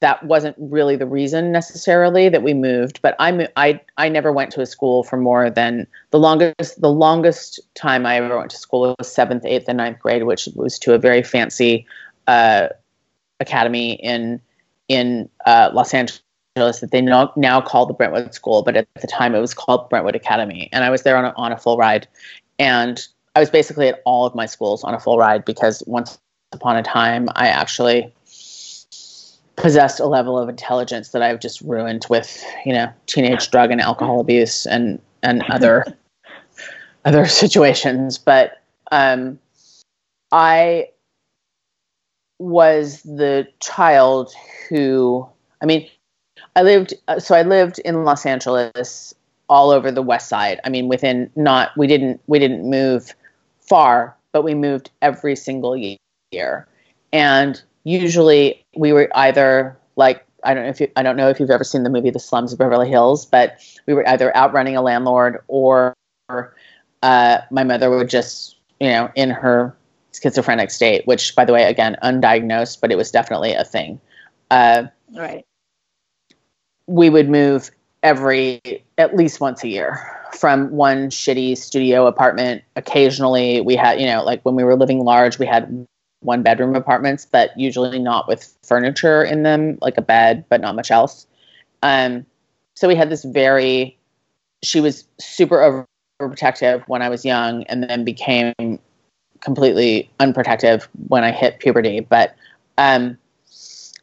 [0.00, 3.00] that wasn't really the reason necessarily that we moved.
[3.02, 6.80] But I, I, I never went to a school for more than the longest.
[6.80, 10.48] The longest time I ever went to school was seventh, eighth, and ninth grade, which
[10.54, 11.86] was to a very fancy
[12.26, 12.68] uh,
[13.40, 14.40] academy in
[14.88, 16.20] in uh, Los Angeles
[16.56, 19.88] that they now, now call the Brentwood School, but at the time it was called
[19.88, 20.68] Brentwood Academy.
[20.72, 22.08] And I was there on a, on a full ride,
[22.58, 23.00] and
[23.36, 26.18] I was basically at all of my schools on a full ride because once
[26.52, 28.12] upon a time I actually
[29.60, 33.80] possessed a level of intelligence that I've just ruined with, you know, teenage drug and
[33.80, 35.84] alcohol abuse and and other
[37.04, 38.18] other situations.
[38.18, 39.38] But um,
[40.32, 40.88] I
[42.38, 44.32] was the child
[44.68, 45.26] who,
[45.62, 45.88] I mean,
[46.56, 46.94] I lived.
[47.08, 49.14] Uh, so I lived in Los Angeles,
[49.48, 50.60] all over the West Side.
[50.64, 53.14] I mean, within not we didn't we didn't move
[53.60, 55.76] far, but we moved every single
[56.32, 56.66] year,
[57.12, 61.38] and usually we were either like I don't know if you, I don't know if
[61.38, 64.76] you've ever seen the movie The Slums of Beverly Hills, but we were either outrunning
[64.76, 65.94] a landlord or
[67.02, 69.76] uh, my mother would just you know in her
[70.12, 74.00] schizophrenic state, which by the way again undiagnosed, but it was definitely a thing.
[74.50, 75.44] Uh, right.
[76.86, 77.70] We would move
[78.02, 78.60] every
[78.98, 80.00] at least once a year
[80.32, 82.62] from one shitty studio apartment.
[82.76, 85.86] Occasionally, we had you know like when we were living large, we had
[86.20, 90.76] one bedroom apartments, but usually not with furniture in them, like a bed, but not
[90.76, 91.26] much else.
[91.82, 92.26] Um,
[92.74, 93.96] so we had this very,
[94.62, 95.86] she was super
[96.20, 98.54] overprotective when I was young and then became
[99.40, 102.00] completely unprotective when I hit puberty.
[102.00, 102.34] But
[102.78, 103.16] um,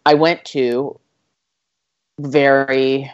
[0.06, 1.00] I went to
[2.20, 3.12] very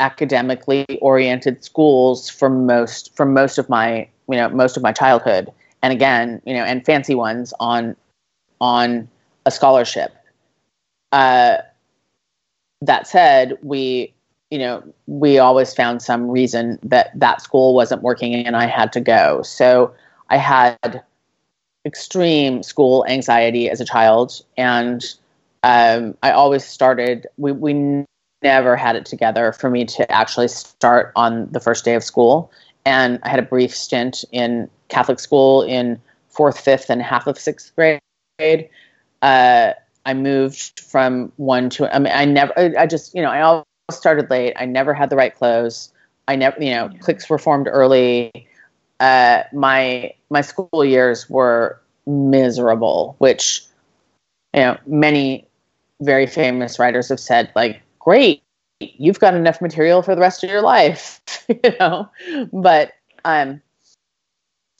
[0.00, 5.50] academically oriented schools for most for most of my you know most of my childhood
[5.80, 7.94] and again you know and fancy ones on
[8.62, 9.08] on
[9.44, 10.14] a scholarship.
[11.10, 11.58] Uh,
[12.80, 14.14] that said, we,
[14.50, 18.92] you know, we always found some reason that that school wasn't working and I had
[18.92, 19.42] to go.
[19.42, 19.92] So
[20.30, 21.02] I had
[21.84, 25.04] extreme school anxiety as a child, and
[25.64, 27.26] um, I always started.
[27.36, 28.04] We we
[28.42, 32.50] never had it together for me to actually start on the first day of school,
[32.86, 37.38] and I had a brief stint in Catholic school in fourth, fifth, and half of
[37.38, 38.00] sixth grade
[38.38, 38.68] grade,
[39.22, 39.72] uh,
[40.04, 41.94] I moved from one to.
[41.94, 42.52] I mean, I never.
[42.78, 44.54] I just you know I always started late.
[44.56, 45.92] I never had the right clothes.
[46.28, 46.98] I never you know yeah.
[46.98, 48.30] cliques were formed early.
[49.00, 53.62] Uh, my my school years were miserable, which
[54.54, 55.46] you know many
[56.00, 58.42] very famous writers have said like great
[58.80, 62.08] you've got enough material for the rest of your life, you know.
[62.52, 62.92] But
[63.24, 63.60] um,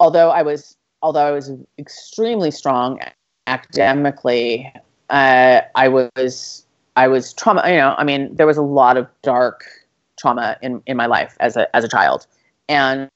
[0.01, 3.01] although I was although I was extremely strong
[3.47, 4.73] academically,
[5.11, 7.63] uh, I was I was trauma.
[7.67, 9.65] You know, I mean, there was a lot of dark
[10.19, 12.27] trauma in in my life as a as a child,
[12.69, 13.09] and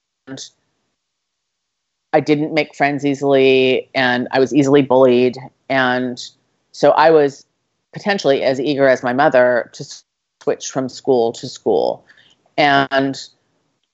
[2.13, 5.37] I didn't make friends easily, and I was easily bullied,
[5.69, 6.23] and
[6.71, 7.45] so I was
[7.93, 9.85] potentially as eager as my mother to
[10.43, 12.05] switch from school to school,
[12.57, 13.19] and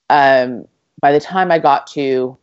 [0.09, 0.67] um,
[1.01, 2.37] by the time I got to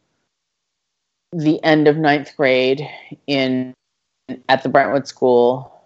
[1.33, 2.87] the end of ninth grade
[3.26, 3.72] in
[4.49, 5.81] at the Brentwood School,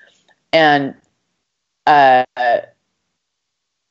[0.53, 0.95] and
[1.87, 2.25] uh,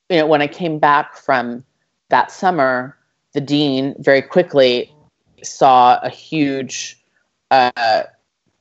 [0.09, 1.63] you know, when I came back from
[2.09, 2.97] that summer,
[3.33, 4.93] the dean very quickly
[5.43, 6.97] saw a huge
[7.51, 8.03] uh,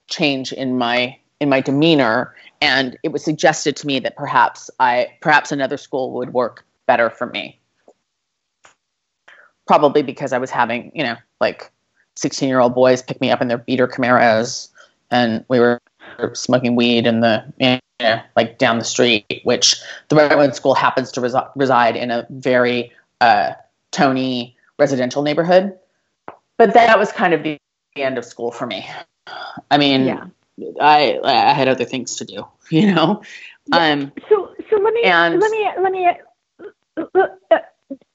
[0.09, 5.09] change in my in my demeanor, and it was suggested to me that perhaps I
[5.21, 7.59] perhaps another school would work better for me.
[9.67, 11.71] Probably because I was having, you know, like
[12.15, 14.69] 16 year old boys pick me up in their beater Camaros,
[15.11, 15.81] and we were
[16.33, 19.77] smoking weed in the you know, like down the street, which
[20.09, 23.53] the Brentwood School happens to resi- reside in a very uh,
[23.91, 25.77] Tony residential neighborhood.
[26.59, 27.59] But that was kind of the
[27.97, 28.89] end of school for me.
[29.71, 30.25] I mean, yeah.
[30.81, 33.23] I I had other things to do, you know.
[33.67, 33.93] Yeah.
[33.93, 36.09] Um, so so let me and, let me let me
[36.99, 37.59] uh,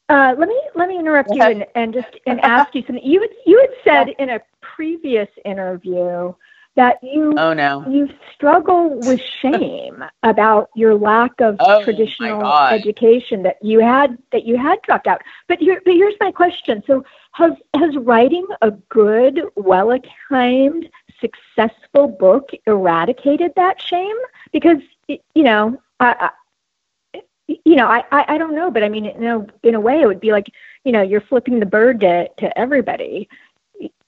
[0.10, 3.04] uh, let me let me interrupt you and, and just and ask you something.
[3.04, 6.34] You had you had said in a previous interview
[6.76, 7.86] that you oh no.
[7.90, 14.46] you struggle with shame about your lack of oh, traditional education that you had that
[14.46, 15.22] you had dropped out.
[15.48, 16.84] But here but here's my question.
[16.88, 17.04] So
[17.34, 24.18] has has writing a good well acclaimed successful book eradicated that shame?
[24.52, 29.06] Because you know I, I you know I, I i don't know but i mean
[29.06, 30.48] you know in a way it would be like
[30.86, 33.28] you know you're flipping the bird to to everybody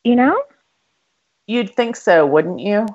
[0.03, 0.41] you know
[1.47, 2.85] You'd think so, wouldn't you?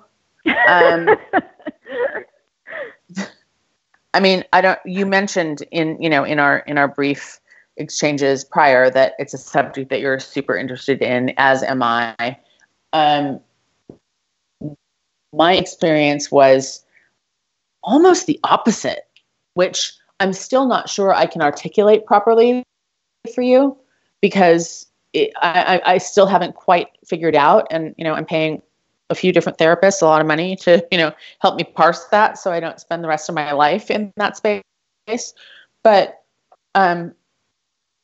[0.68, 1.08] Um,
[4.14, 4.78] I mean, I don't.
[4.84, 7.40] You mentioned in you know in our in our brief
[7.76, 12.38] exchanges prior that it's a subject that you're super interested in, as am I.
[12.92, 13.40] Um,
[15.32, 16.84] my experience was
[17.82, 19.06] almost the opposite,
[19.54, 22.64] which I'm still not sure I can articulate properly
[23.34, 23.76] for you
[24.20, 27.66] because it, I, I still haven't quite figured out.
[27.70, 28.62] And, you know, I'm paying
[29.10, 32.38] a few different therapists a lot of money to, you know, help me parse that
[32.38, 34.62] so I don't spend the rest of my life in that space.
[35.82, 36.22] But
[36.74, 37.14] um,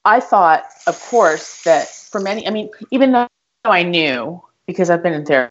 [0.05, 3.29] I thought, of course, that for many, I mean, even though
[3.65, 5.51] I knew, because I've been in therapy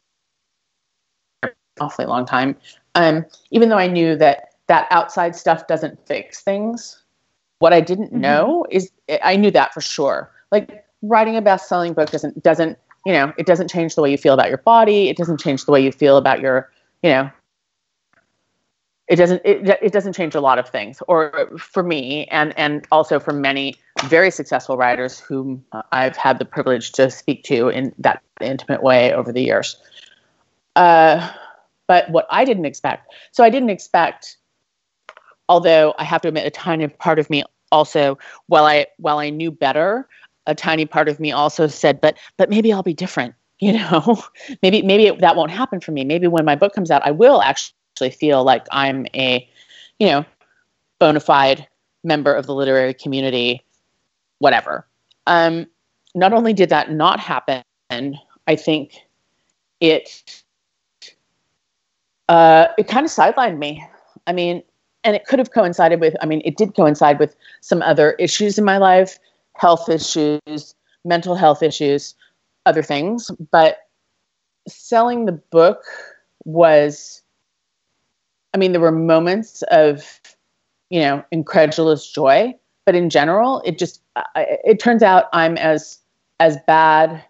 [1.80, 2.56] awfully long time,
[2.96, 7.04] um, even though I knew that that outside stuff doesn't fix things,
[7.60, 8.22] what I didn't mm-hmm.
[8.22, 8.92] know is
[9.24, 10.32] I knew that for sure.
[10.52, 14.18] Like writing a best-selling book doesn't doesn't you know it doesn't change the way you
[14.18, 15.10] feel about your body.
[15.10, 16.72] It doesn't change the way you feel about your
[17.04, 17.30] you know
[19.08, 22.88] it doesn't it, it doesn't change a lot of things or for me and and
[22.92, 27.94] also for many very successful writers whom i've had the privilege to speak to in
[27.98, 29.78] that intimate way over the years.
[30.76, 31.30] Uh,
[31.88, 34.38] but what i didn't expect so i didn't expect
[35.50, 39.30] although i have to admit a tiny part of me also while i while i
[39.30, 40.08] knew better
[40.48, 43.36] a tiny part of me also said, but but maybe I'll be different.
[43.60, 44.22] You know,
[44.62, 46.04] maybe maybe it, that won't happen for me.
[46.04, 49.48] Maybe when my book comes out, I will actually feel like I'm a,
[50.00, 50.26] you know,
[51.00, 51.66] bona fide
[52.04, 53.64] member of the literary community,
[54.40, 54.86] whatever.
[55.28, 55.68] Um,
[56.14, 57.64] not only did that not happen,
[58.48, 58.98] I think
[59.80, 60.44] it
[62.28, 63.86] uh, it kind of sidelined me.
[64.28, 64.64] I mean,
[65.04, 66.16] and it could have coincided with.
[66.22, 69.20] I mean, it did coincide with some other issues in my life
[69.56, 70.76] health issues,
[71.06, 72.16] mental health issues,
[72.66, 73.32] other things.
[73.52, 73.78] But
[74.68, 75.84] selling the book
[76.46, 77.22] was,
[78.54, 80.20] I mean, there were moments of,
[80.90, 82.54] you know, incredulous joy.
[82.86, 84.02] But in general, it just,
[84.36, 86.00] it turns out I'm as,
[86.40, 87.24] as bad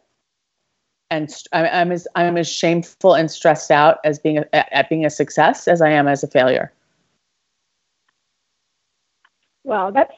[1.14, 5.12] and I'm as I'm as shameful and stressed out as being a, at being a
[5.12, 6.74] success as I am as a failure.
[9.64, 10.16] Well, that's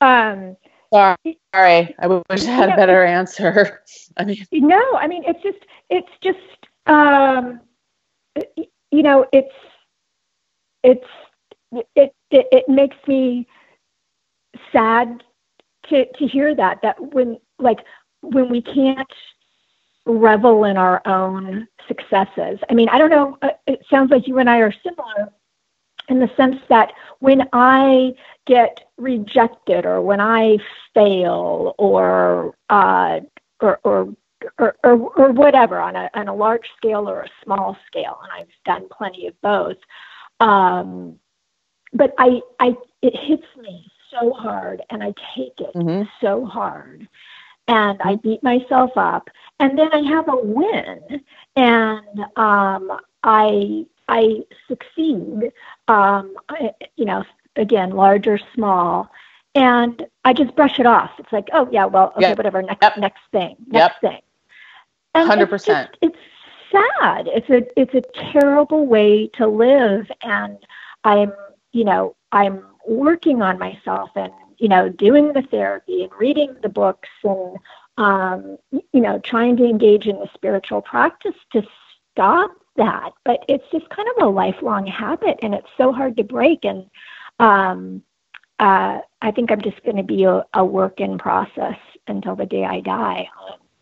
[0.00, 0.56] um,
[0.92, 3.82] Sorry, I wish I had a better answer.
[4.16, 5.58] I mean, no, I mean it's just
[5.90, 6.38] it's just
[6.86, 7.60] um,
[8.90, 9.54] you know it's
[10.82, 11.06] it's
[11.72, 13.46] it, it it makes me
[14.72, 15.22] sad
[15.88, 17.78] to to hear that that when like
[18.22, 19.12] when we can't
[20.06, 22.58] revel in our own successes.
[22.70, 23.36] I mean, I don't know.
[23.42, 25.32] Uh, it sounds like you and I are similar
[26.08, 28.12] in the sense that when I
[28.46, 30.58] get rejected or when I
[30.94, 33.20] fail or uh,
[33.60, 34.08] or, or
[34.58, 38.32] or, or, or whatever on a, on a large scale or a small scale, and
[38.32, 39.76] I've done plenty of both.
[40.40, 41.18] Um,
[41.92, 46.02] but I, I, it hits me so hard, and I take it mm-hmm.
[46.20, 47.08] so hard,
[47.68, 49.28] and I beat myself up,
[49.58, 51.00] and then I have a win,
[51.56, 55.52] and um, I, I succeed.
[55.88, 57.24] Um, I, you know,
[57.56, 59.10] again, large or small,
[59.54, 61.10] and I just brush it off.
[61.18, 62.36] It's like, oh yeah, well, okay, yep.
[62.36, 62.62] whatever.
[62.62, 62.96] Next, yep.
[62.98, 64.12] next thing, next yep.
[64.12, 64.20] thing.
[65.26, 65.96] Hundred percent.
[66.02, 66.18] It's
[66.70, 67.28] sad.
[67.28, 68.02] It's a it's a
[68.32, 70.58] terrible way to live, and
[71.04, 71.32] I'm
[71.72, 76.68] you know I'm working on myself and you know doing the therapy and reading the
[76.68, 77.56] books and
[77.96, 81.62] um, you know trying to engage in the spiritual practice to
[82.12, 83.12] stop that.
[83.24, 86.64] But it's just kind of a lifelong habit, and it's so hard to break.
[86.64, 86.90] And
[87.38, 88.02] um,
[88.58, 91.76] uh, I think I'm just going to be a, a work in process
[92.06, 93.28] until the day I die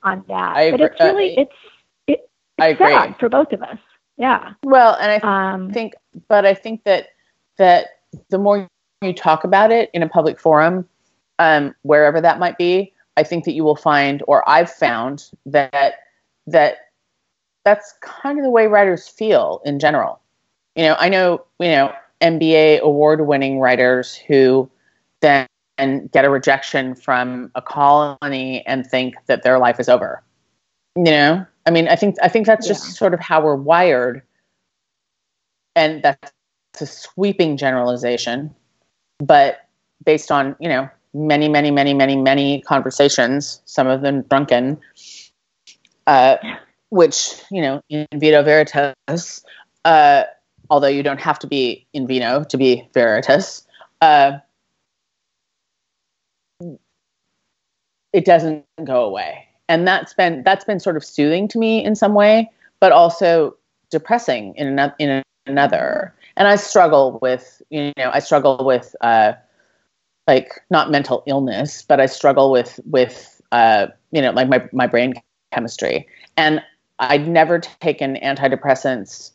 [0.03, 0.57] on that.
[0.57, 1.53] I but it's really it's
[2.07, 3.79] it, it's sad for both of us.
[4.17, 4.53] Yeah.
[4.63, 5.95] Well, and I um, think,
[6.29, 7.09] but I think that
[7.57, 7.87] that
[8.31, 8.69] the more
[9.03, 10.89] you talk about it in a public forum,
[11.39, 15.95] um, wherever that might be, I think that you will find, or I've found that
[16.47, 16.77] that
[17.65, 20.21] that's kind of the way writers feel in general.
[20.77, 21.93] You know, I know you know
[22.25, 24.71] NBA award-winning writers who
[25.21, 25.47] then
[26.13, 30.23] get a rejection from a colony and think that their life is over.
[30.97, 32.93] You know, I mean, I think I think that's just yeah.
[32.93, 34.23] sort of how we're wired,
[35.77, 36.33] and that's
[36.81, 38.55] a sweeping generalization,
[39.19, 39.69] but
[40.05, 44.79] based on you know many, many, many, many, many conversations, some of them drunken,
[46.07, 46.37] uh,
[46.91, 49.45] which you know in vino veritas,
[49.85, 50.25] uh,
[50.71, 53.67] although you don't have to be in vino to be veritas.
[54.01, 54.39] Uh,
[58.13, 61.95] it doesn't go away and that's been that's been sort of soothing to me in
[61.95, 62.51] some way
[62.81, 63.55] but also
[63.91, 69.33] depressing in another in another and i struggle with you know i struggle with uh
[70.27, 74.87] like not mental illness but i struggle with with uh you know like my my
[74.87, 75.15] brain
[75.53, 76.07] chemistry
[76.37, 76.63] and
[77.01, 79.33] i'd never taken antidepressants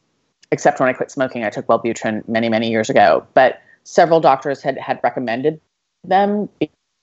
[0.51, 4.61] except when i quit smoking i took wellbutrin many many years ago but several doctors
[4.61, 5.59] had had recommended
[6.03, 6.49] them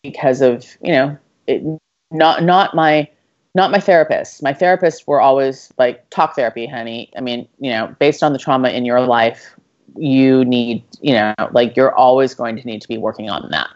[0.03, 1.17] because of you know
[1.47, 1.63] it,
[2.11, 3.09] not not my
[3.57, 4.43] not my therapist.
[4.43, 7.11] My therapists were always like talk therapy, honey.
[7.17, 9.57] I mean, you know, based on the trauma in your life,
[9.97, 13.71] you need, you know, like you're always going to need to be working on that.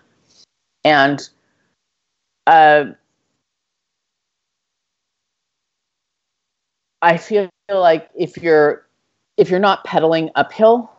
[0.85, 1.27] And
[2.47, 2.91] uh,
[7.01, 8.85] I feel like if you're
[9.41, 10.91] if you're not pedaling uphill,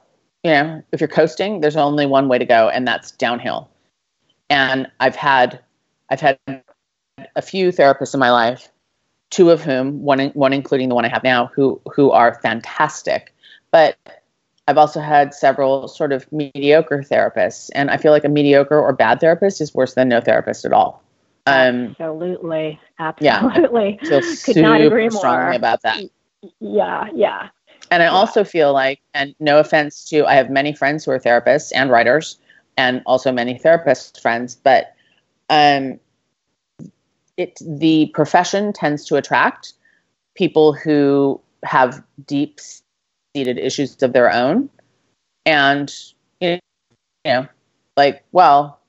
[0.44, 3.70] you know, if you're coasting, there's only one way to go, and that's downhill.
[4.50, 5.60] And I've had
[6.10, 6.40] I've had
[7.36, 8.70] a few therapists in my life,
[9.30, 13.34] two of whom, one one including the one I have now, who who are fantastic.
[13.70, 13.96] But
[14.68, 18.92] I've also had several sort of mediocre therapists, and I feel like a mediocre or
[18.92, 21.04] bad therapist is worse than no therapist at all.
[21.46, 24.00] Um, absolutely, absolutely.
[24.02, 25.20] Yeah, feel Could not agree more.
[25.20, 26.04] strongly about that.
[26.60, 27.50] Yeah, yeah.
[27.92, 28.12] And I yeah.
[28.12, 31.92] also feel like, and no offense to, I have many friends who are therapists and
[31.92, 32.38] writers,
[32.78, 34.96] and also many therapist friends, but
[35.50, 36.00] um,
[37.36, 39.74] it the profession tends to attract
[40.36, 42.60] people who have deep
[43.36, 44.70] seated issues of their own,
[45.46, 45.94] and
[46.40, 46.60] you
[47.26, 47.46] know,
[47.98, 48.80] like, well,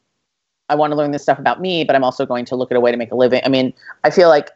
[0.68, 2.76] I want to learn this stuff about me, but I'm also going to look at
[2.76, 3.42] a way to make a living.
[3.44, 3.74] I mean,
[4.05, 4.50] I feel like,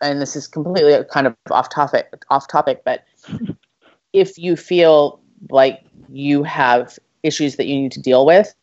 [0.00, 3.04] and this is completely kind of off topic, off topic, but
[4.12, 5.20] if you feel
[5.50, 8.54] like you have issues that you need to deal with,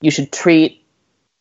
[0.00, 0.84] you should treat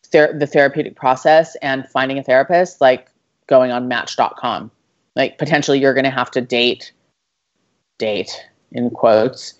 [0.05, 3.09] ther- the therapeutic process and finding a therapist like
[3.47, 4.71] going on match.com.
[5.15, 6.91] Like potentially you're going to have to date,
[7.97, 8.31] date
[8.71, 9.53] in quotes,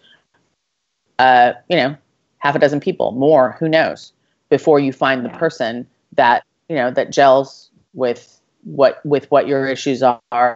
[1.20, 1.96] uh, you know,
[2.40, 4.12] half a dozen people, more, who knows,
[4.50, 9.66] before you find the person that, you know, that gels with what, with what your
[9.66, 10.56] issues are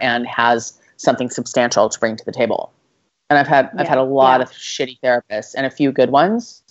[0.00, 2.72] and has something substantial to bring to the table.
[3.30, 3.82] And I've had, yeah.
[3.82, 4.44] I've had a lot yeah.
[4.44, 6.64] of shitty therapists and a few good ones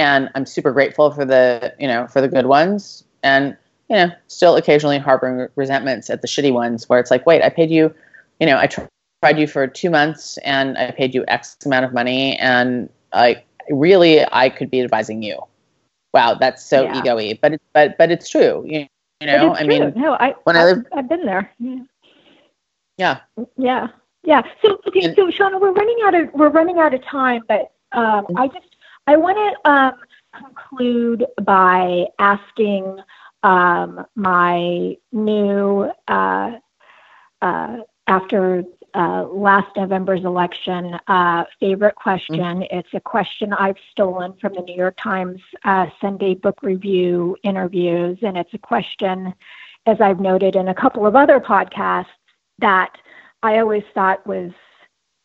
[0.00, 3.56] and I'm super grateful for the you know for the good ones, and
[3.88, 7.50] you know still occasionally harboring resentments at the shitty ones where it's like, wait, I
[7.50, 7.94] paid you,
[8.40, 8.82] you know, I tr-
[9.22, 13.42] tried you for two months and I paid you X amount of money and I
[13.68, 15.38] really I could be advising you.
[16.14, 16.98] Wow, that's so yeah.
[16.98, 18.64] ego-y, but it's but but it's true.
[18.66, 18.86] You,
[19.20, 21.50] you know, I mean, no, I when I, I live, I've been there.
[21.58, 21.78] Yeah.
[22.96, 23.20] Yeah.
[23.56, 23.88] Yeah.
[24.22, 24.42] Yeah.
[24.62, 27.72] So okay, and, so Shanna, we're running out of we're running out of time, but
[27.92, 29.92] um, I just I want to um,
[30.34, 32.98] conclude by asking
[33.42, 36.52] um, my new uh,
[37.42, 38.64] uh, after
[38.94, 42.36] uh, last November's election uh, favorite question.
[42.36, 42.78] Mm-hmm.
[42.78, 48.18] It's a question I've stolen from the New York Times uh, Sunday Book Review interviews,
[48.22, 49.32] and it's a question,
[49.86, 52.06] as I've noted in a couple of other podcasts,
[52.58, 52.92] that
[53.42, 54.50] I always thought was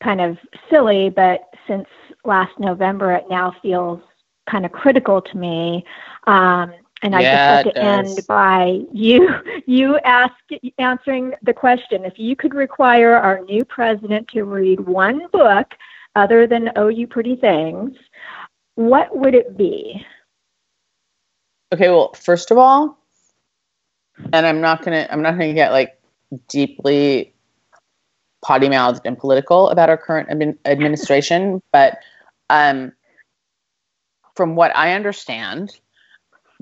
[0.03, 0.37] kind of
[0.69, 1.87] silly, but since
[2.23, 4.01] last November, it now feels
[4.49, 5.83] kind of critical to me.
[6.27, 9.29] Um, and I just like to end by you
[9.65, 10.33] you ask
[10.77, 15.73] answering the question: If you could require our new president to read one book
[16.15, 17.95] other than "Oh, You Pretty Things,"
[18.75, 20.05] what would it be?
[21.73, 22.97] Okay, well, first of all,
[24.33, 25.99] and I'm not gonna I'm not gonna get like
[26.47, 27.33] deeply
[28.41, 31.99] potty mouthed and political about our current admin- administration, but
[32.49, 32.93] um,
[34.35, 35.77] from what I understand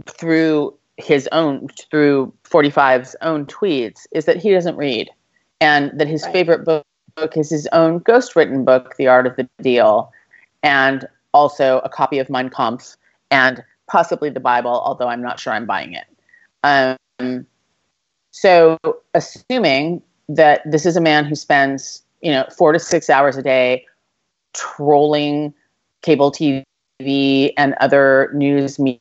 [0.08, 5.10] through his own through 45's own tweets is that he doesn't read
[5.60, 6.34] and that his right.
[6.34, 6.86] favorite book,
[7.16, 10.12] book is his own ghost written book the art of the deal
[10.62, 12.96] and also a copy of mein kampf
[13.32, 16.06] and possibly the bible although i'm not sure i'm buying it
[16.64, 17.46] um,
[18.32, 18.78] so
[19.14, 23.42] assuming that this is a man who spends you know four to six hours a
[23.42, 23.84] day
[24.54, 25.54] trolling
[26.04, 29.00] cable tv and other news media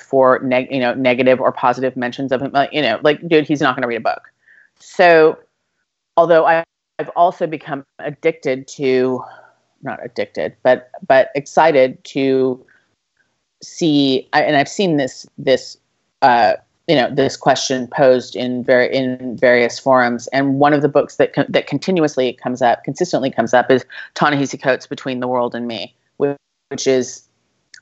[0.00, 2.50] for neg- you know negative or positive mentions of him.
[2.52, 4.32] Like, you know, like dude, he's not going to read a book.
[4.78, 5.38] So,
[6.16, 6.64] although I,
[6.98, 9.22] I've also become addicted to,
[9.82, 12.64] not addicted, but but excited to
[13.62, 15.78] see, and I've seen this this
[16.22, 16.54] uh,
[16.88, 21.16] you know this question posed in very in various forums and one of the books
[21.16, 25.54] that co- that continuously comes up consistently comes up is Ta-Nehisi Coates Between the World
[25.54, 26.36] and Me which,
[26.70, 27.22] which is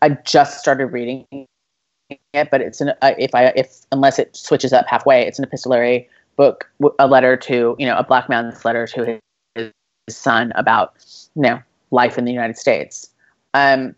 [0.02, 4.72] I just started reading it, but it's an uh, if I if unless it switches
[4.72, 8.86] up halfway, it's an epistolary book, a letter to you know a black man's letter
[8.86, 9.04] to
[9.54, 9.70] his,
[10.06, 10.94] his son about
[11.34, 13.10] you know life in the United States.
[13.54, 13.94] Um,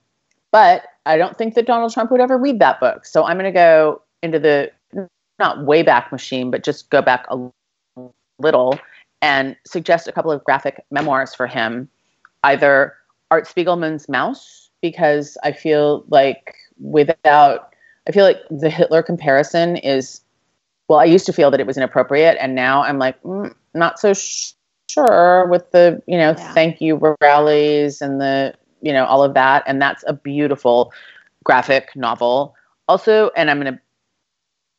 [0.50, 3.06] but I don't think that Donald Trump would ever read that book.
[3.06, 4.70] So I'm going to go into the
[5.38, 7.50] not way back machine, but just go back a
[8.38, 8.78] little
[9.20, 11.88] and suggest a couple of graphic memoirs for him,
[12.44, 12.94] either
[13.30, 17.74] Art Spiegelman's Maus because I feel like without,
[18.06, 20.20] I feel like the Hitler comparison is,
[20.88, 23.98] well, I used to feel that it was inappropriate, and now I'm like, mm, not
[23.98, 24.52] so sh-
[24.90, 26.52] sure with the, you know, yeah.
[26.52, 29.62] thank you rallies and the, you know, all of that.
[29.66, 30.92] And that's a beautiful
[31.44, 32.54] graphic novel.
[32.88, 33.80] Also, and I'm going to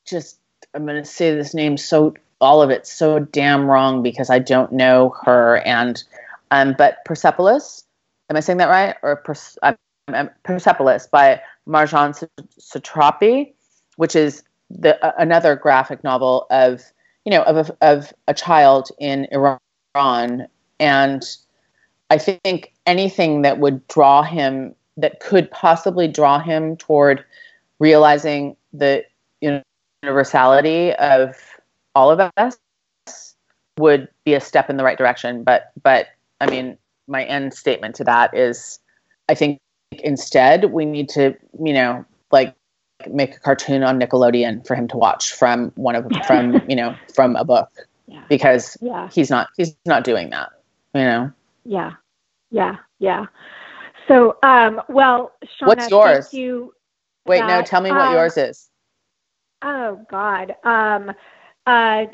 [0.06, 0.40] just,
[0.74, 4.40] I'm going to say this name so, all of it so damn wrong because I
[4.40, 5.58] don't know her.
[5.66, 6.04] And,
[6.52, 7.86] um, but Persepolis,
[8.30, 8.96] am I saying that right?
[9.02, 9.58] Or Pers-
[10.44, 12.28] Persepolis by Marjane
[12.60, 13.54] Satrapi,
[13.96, 16.84] which is the uh, another graphic novel of
[17.26, 20.48] you know of a, of a child in Iran,
[20.80, 21.24] and
[22.10, 27.24] I think anything that would draw him that could possibly draw him toward
[27.80, 29.04] realizing the
[30.04, 31.36] universality of
[31.96, 32.58] all of us
[33.80, 35.44] would be a step in the right direction.
[35.44, 36.08] But but
[36.42, 36.78] I mean,
[37.08, 38.80] my end statement to that is,
[39.30, 39.60] I think
[40.02, 42.56] instead we need to you know like
[43.10, 46.96] make a cartoon on Nickelodeon for him to watch from one of from you know
[47.14, 47.70] from a book
[48.08, 48.24] yeah.
[48.30, 49.10] because yeah.
[49.12, 50.52] he's not he's not doing that
[50.94, 51.32] you know?
[51.66, 51.92] Yeah.
[52.52, 52.78] Yeah.
[53.00, 53.26] Yeah.
[54.08, 56.34] So um well Shanna, what's yours?
[56.34, 56.74] you.
[57.26, 58.70] Wait that, no tell me what um, yours is.
[59.62, 60.56] oh god.
[60.64, 61.12] Um
[61.66, 62.06] uh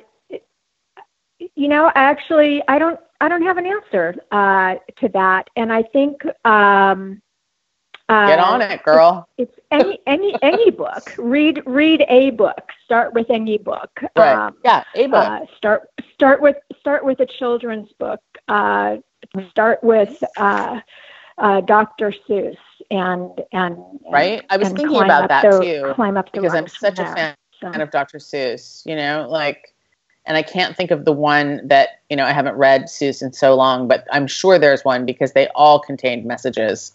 [1.55, 5.49] you know actually i don't i don't have an answer uh to that.
[5.55, 7.21] And i think um
[8.09, 9.29] Get on it, girl.
[9.37, 11.13] It's, it's any any any book.
[11.19, 12.71] Read read a book.
[12.83, 14.01] Start with any book.
[14.17, 14.33] Right.
[14.33, 15.27] Um, yeah, a book.
[15.27, 18.21] Uh, start start with start with a children's book.
[18.47, 18.97] Uh,
[19.51, 20.79] start with uh,
[21.37, 22.11] uh, Dr.
[22.27, 22.57] Seuss
[22.89, 23.77] and and
[24.11, 24.43] right.
[24.49, 25.91] I was thinking about that the, too.
[25.93, 27.67] Climb up because I'm such a fan, so.
[27.67, 28.17] of Dr.
[28.17, 28.83] Seuss.
[28.87, 29.75] You know, like,
[30.25, 33.33] and I can't think of the one that you know I haven't read Seuss in
[33.33, 36.91] so long, but I'm sure there's one because they all contained messages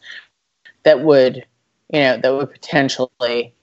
[0.85, 1.45] that would,
[1.93, 3.55] you know, that would potentially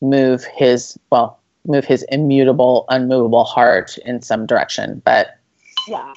[0.00, 5.02] move his well, move his immutable, unmovable heart in some direction.
[5.04, 5.38] But
[5.88, 6.12] yeah,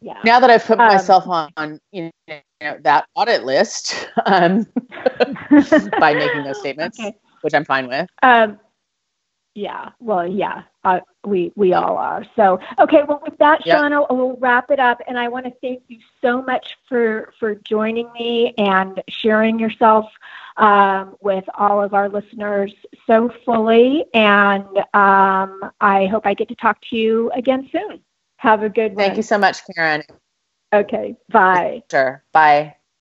[0.00, 0.18] yeah.
[0.24, 4.66] Now that I've put Um, myself on, on you know that audit list um,
[5.98, 7.16] by making those statements, Okay.
[7.40, 8.08] which I'm fine with.
[8.22, 8.58] Um,
[9.58, 9.90] yeah.
[9.98, 10.62] Well, yeah.
[10.84, 12.24] Uh, we we all are.
[12.36, 13.02] So okay.
[13.06, 13.76] Well, with that, Yep.
[13.76, 15.00] Shanna, we'll wrap it up.
[15.06, 20.06] And I want to thank you so much for for joining me and sharing yourself
[20.56, 22.72] um, with all of our listeners
[23.06, 24.04] so fully.
[24.14, 28.00] And um, I hope I get to talk to you again soon.
[28.36, 29.04] Have a good one.
[29.04, 30.04] Thank you so much, Karen.
[30.72, 31.16] Okay.
[31.30, 31.82] Bye.
[31.90, 32.22] Sure.
[32.32, 32.77] Bye.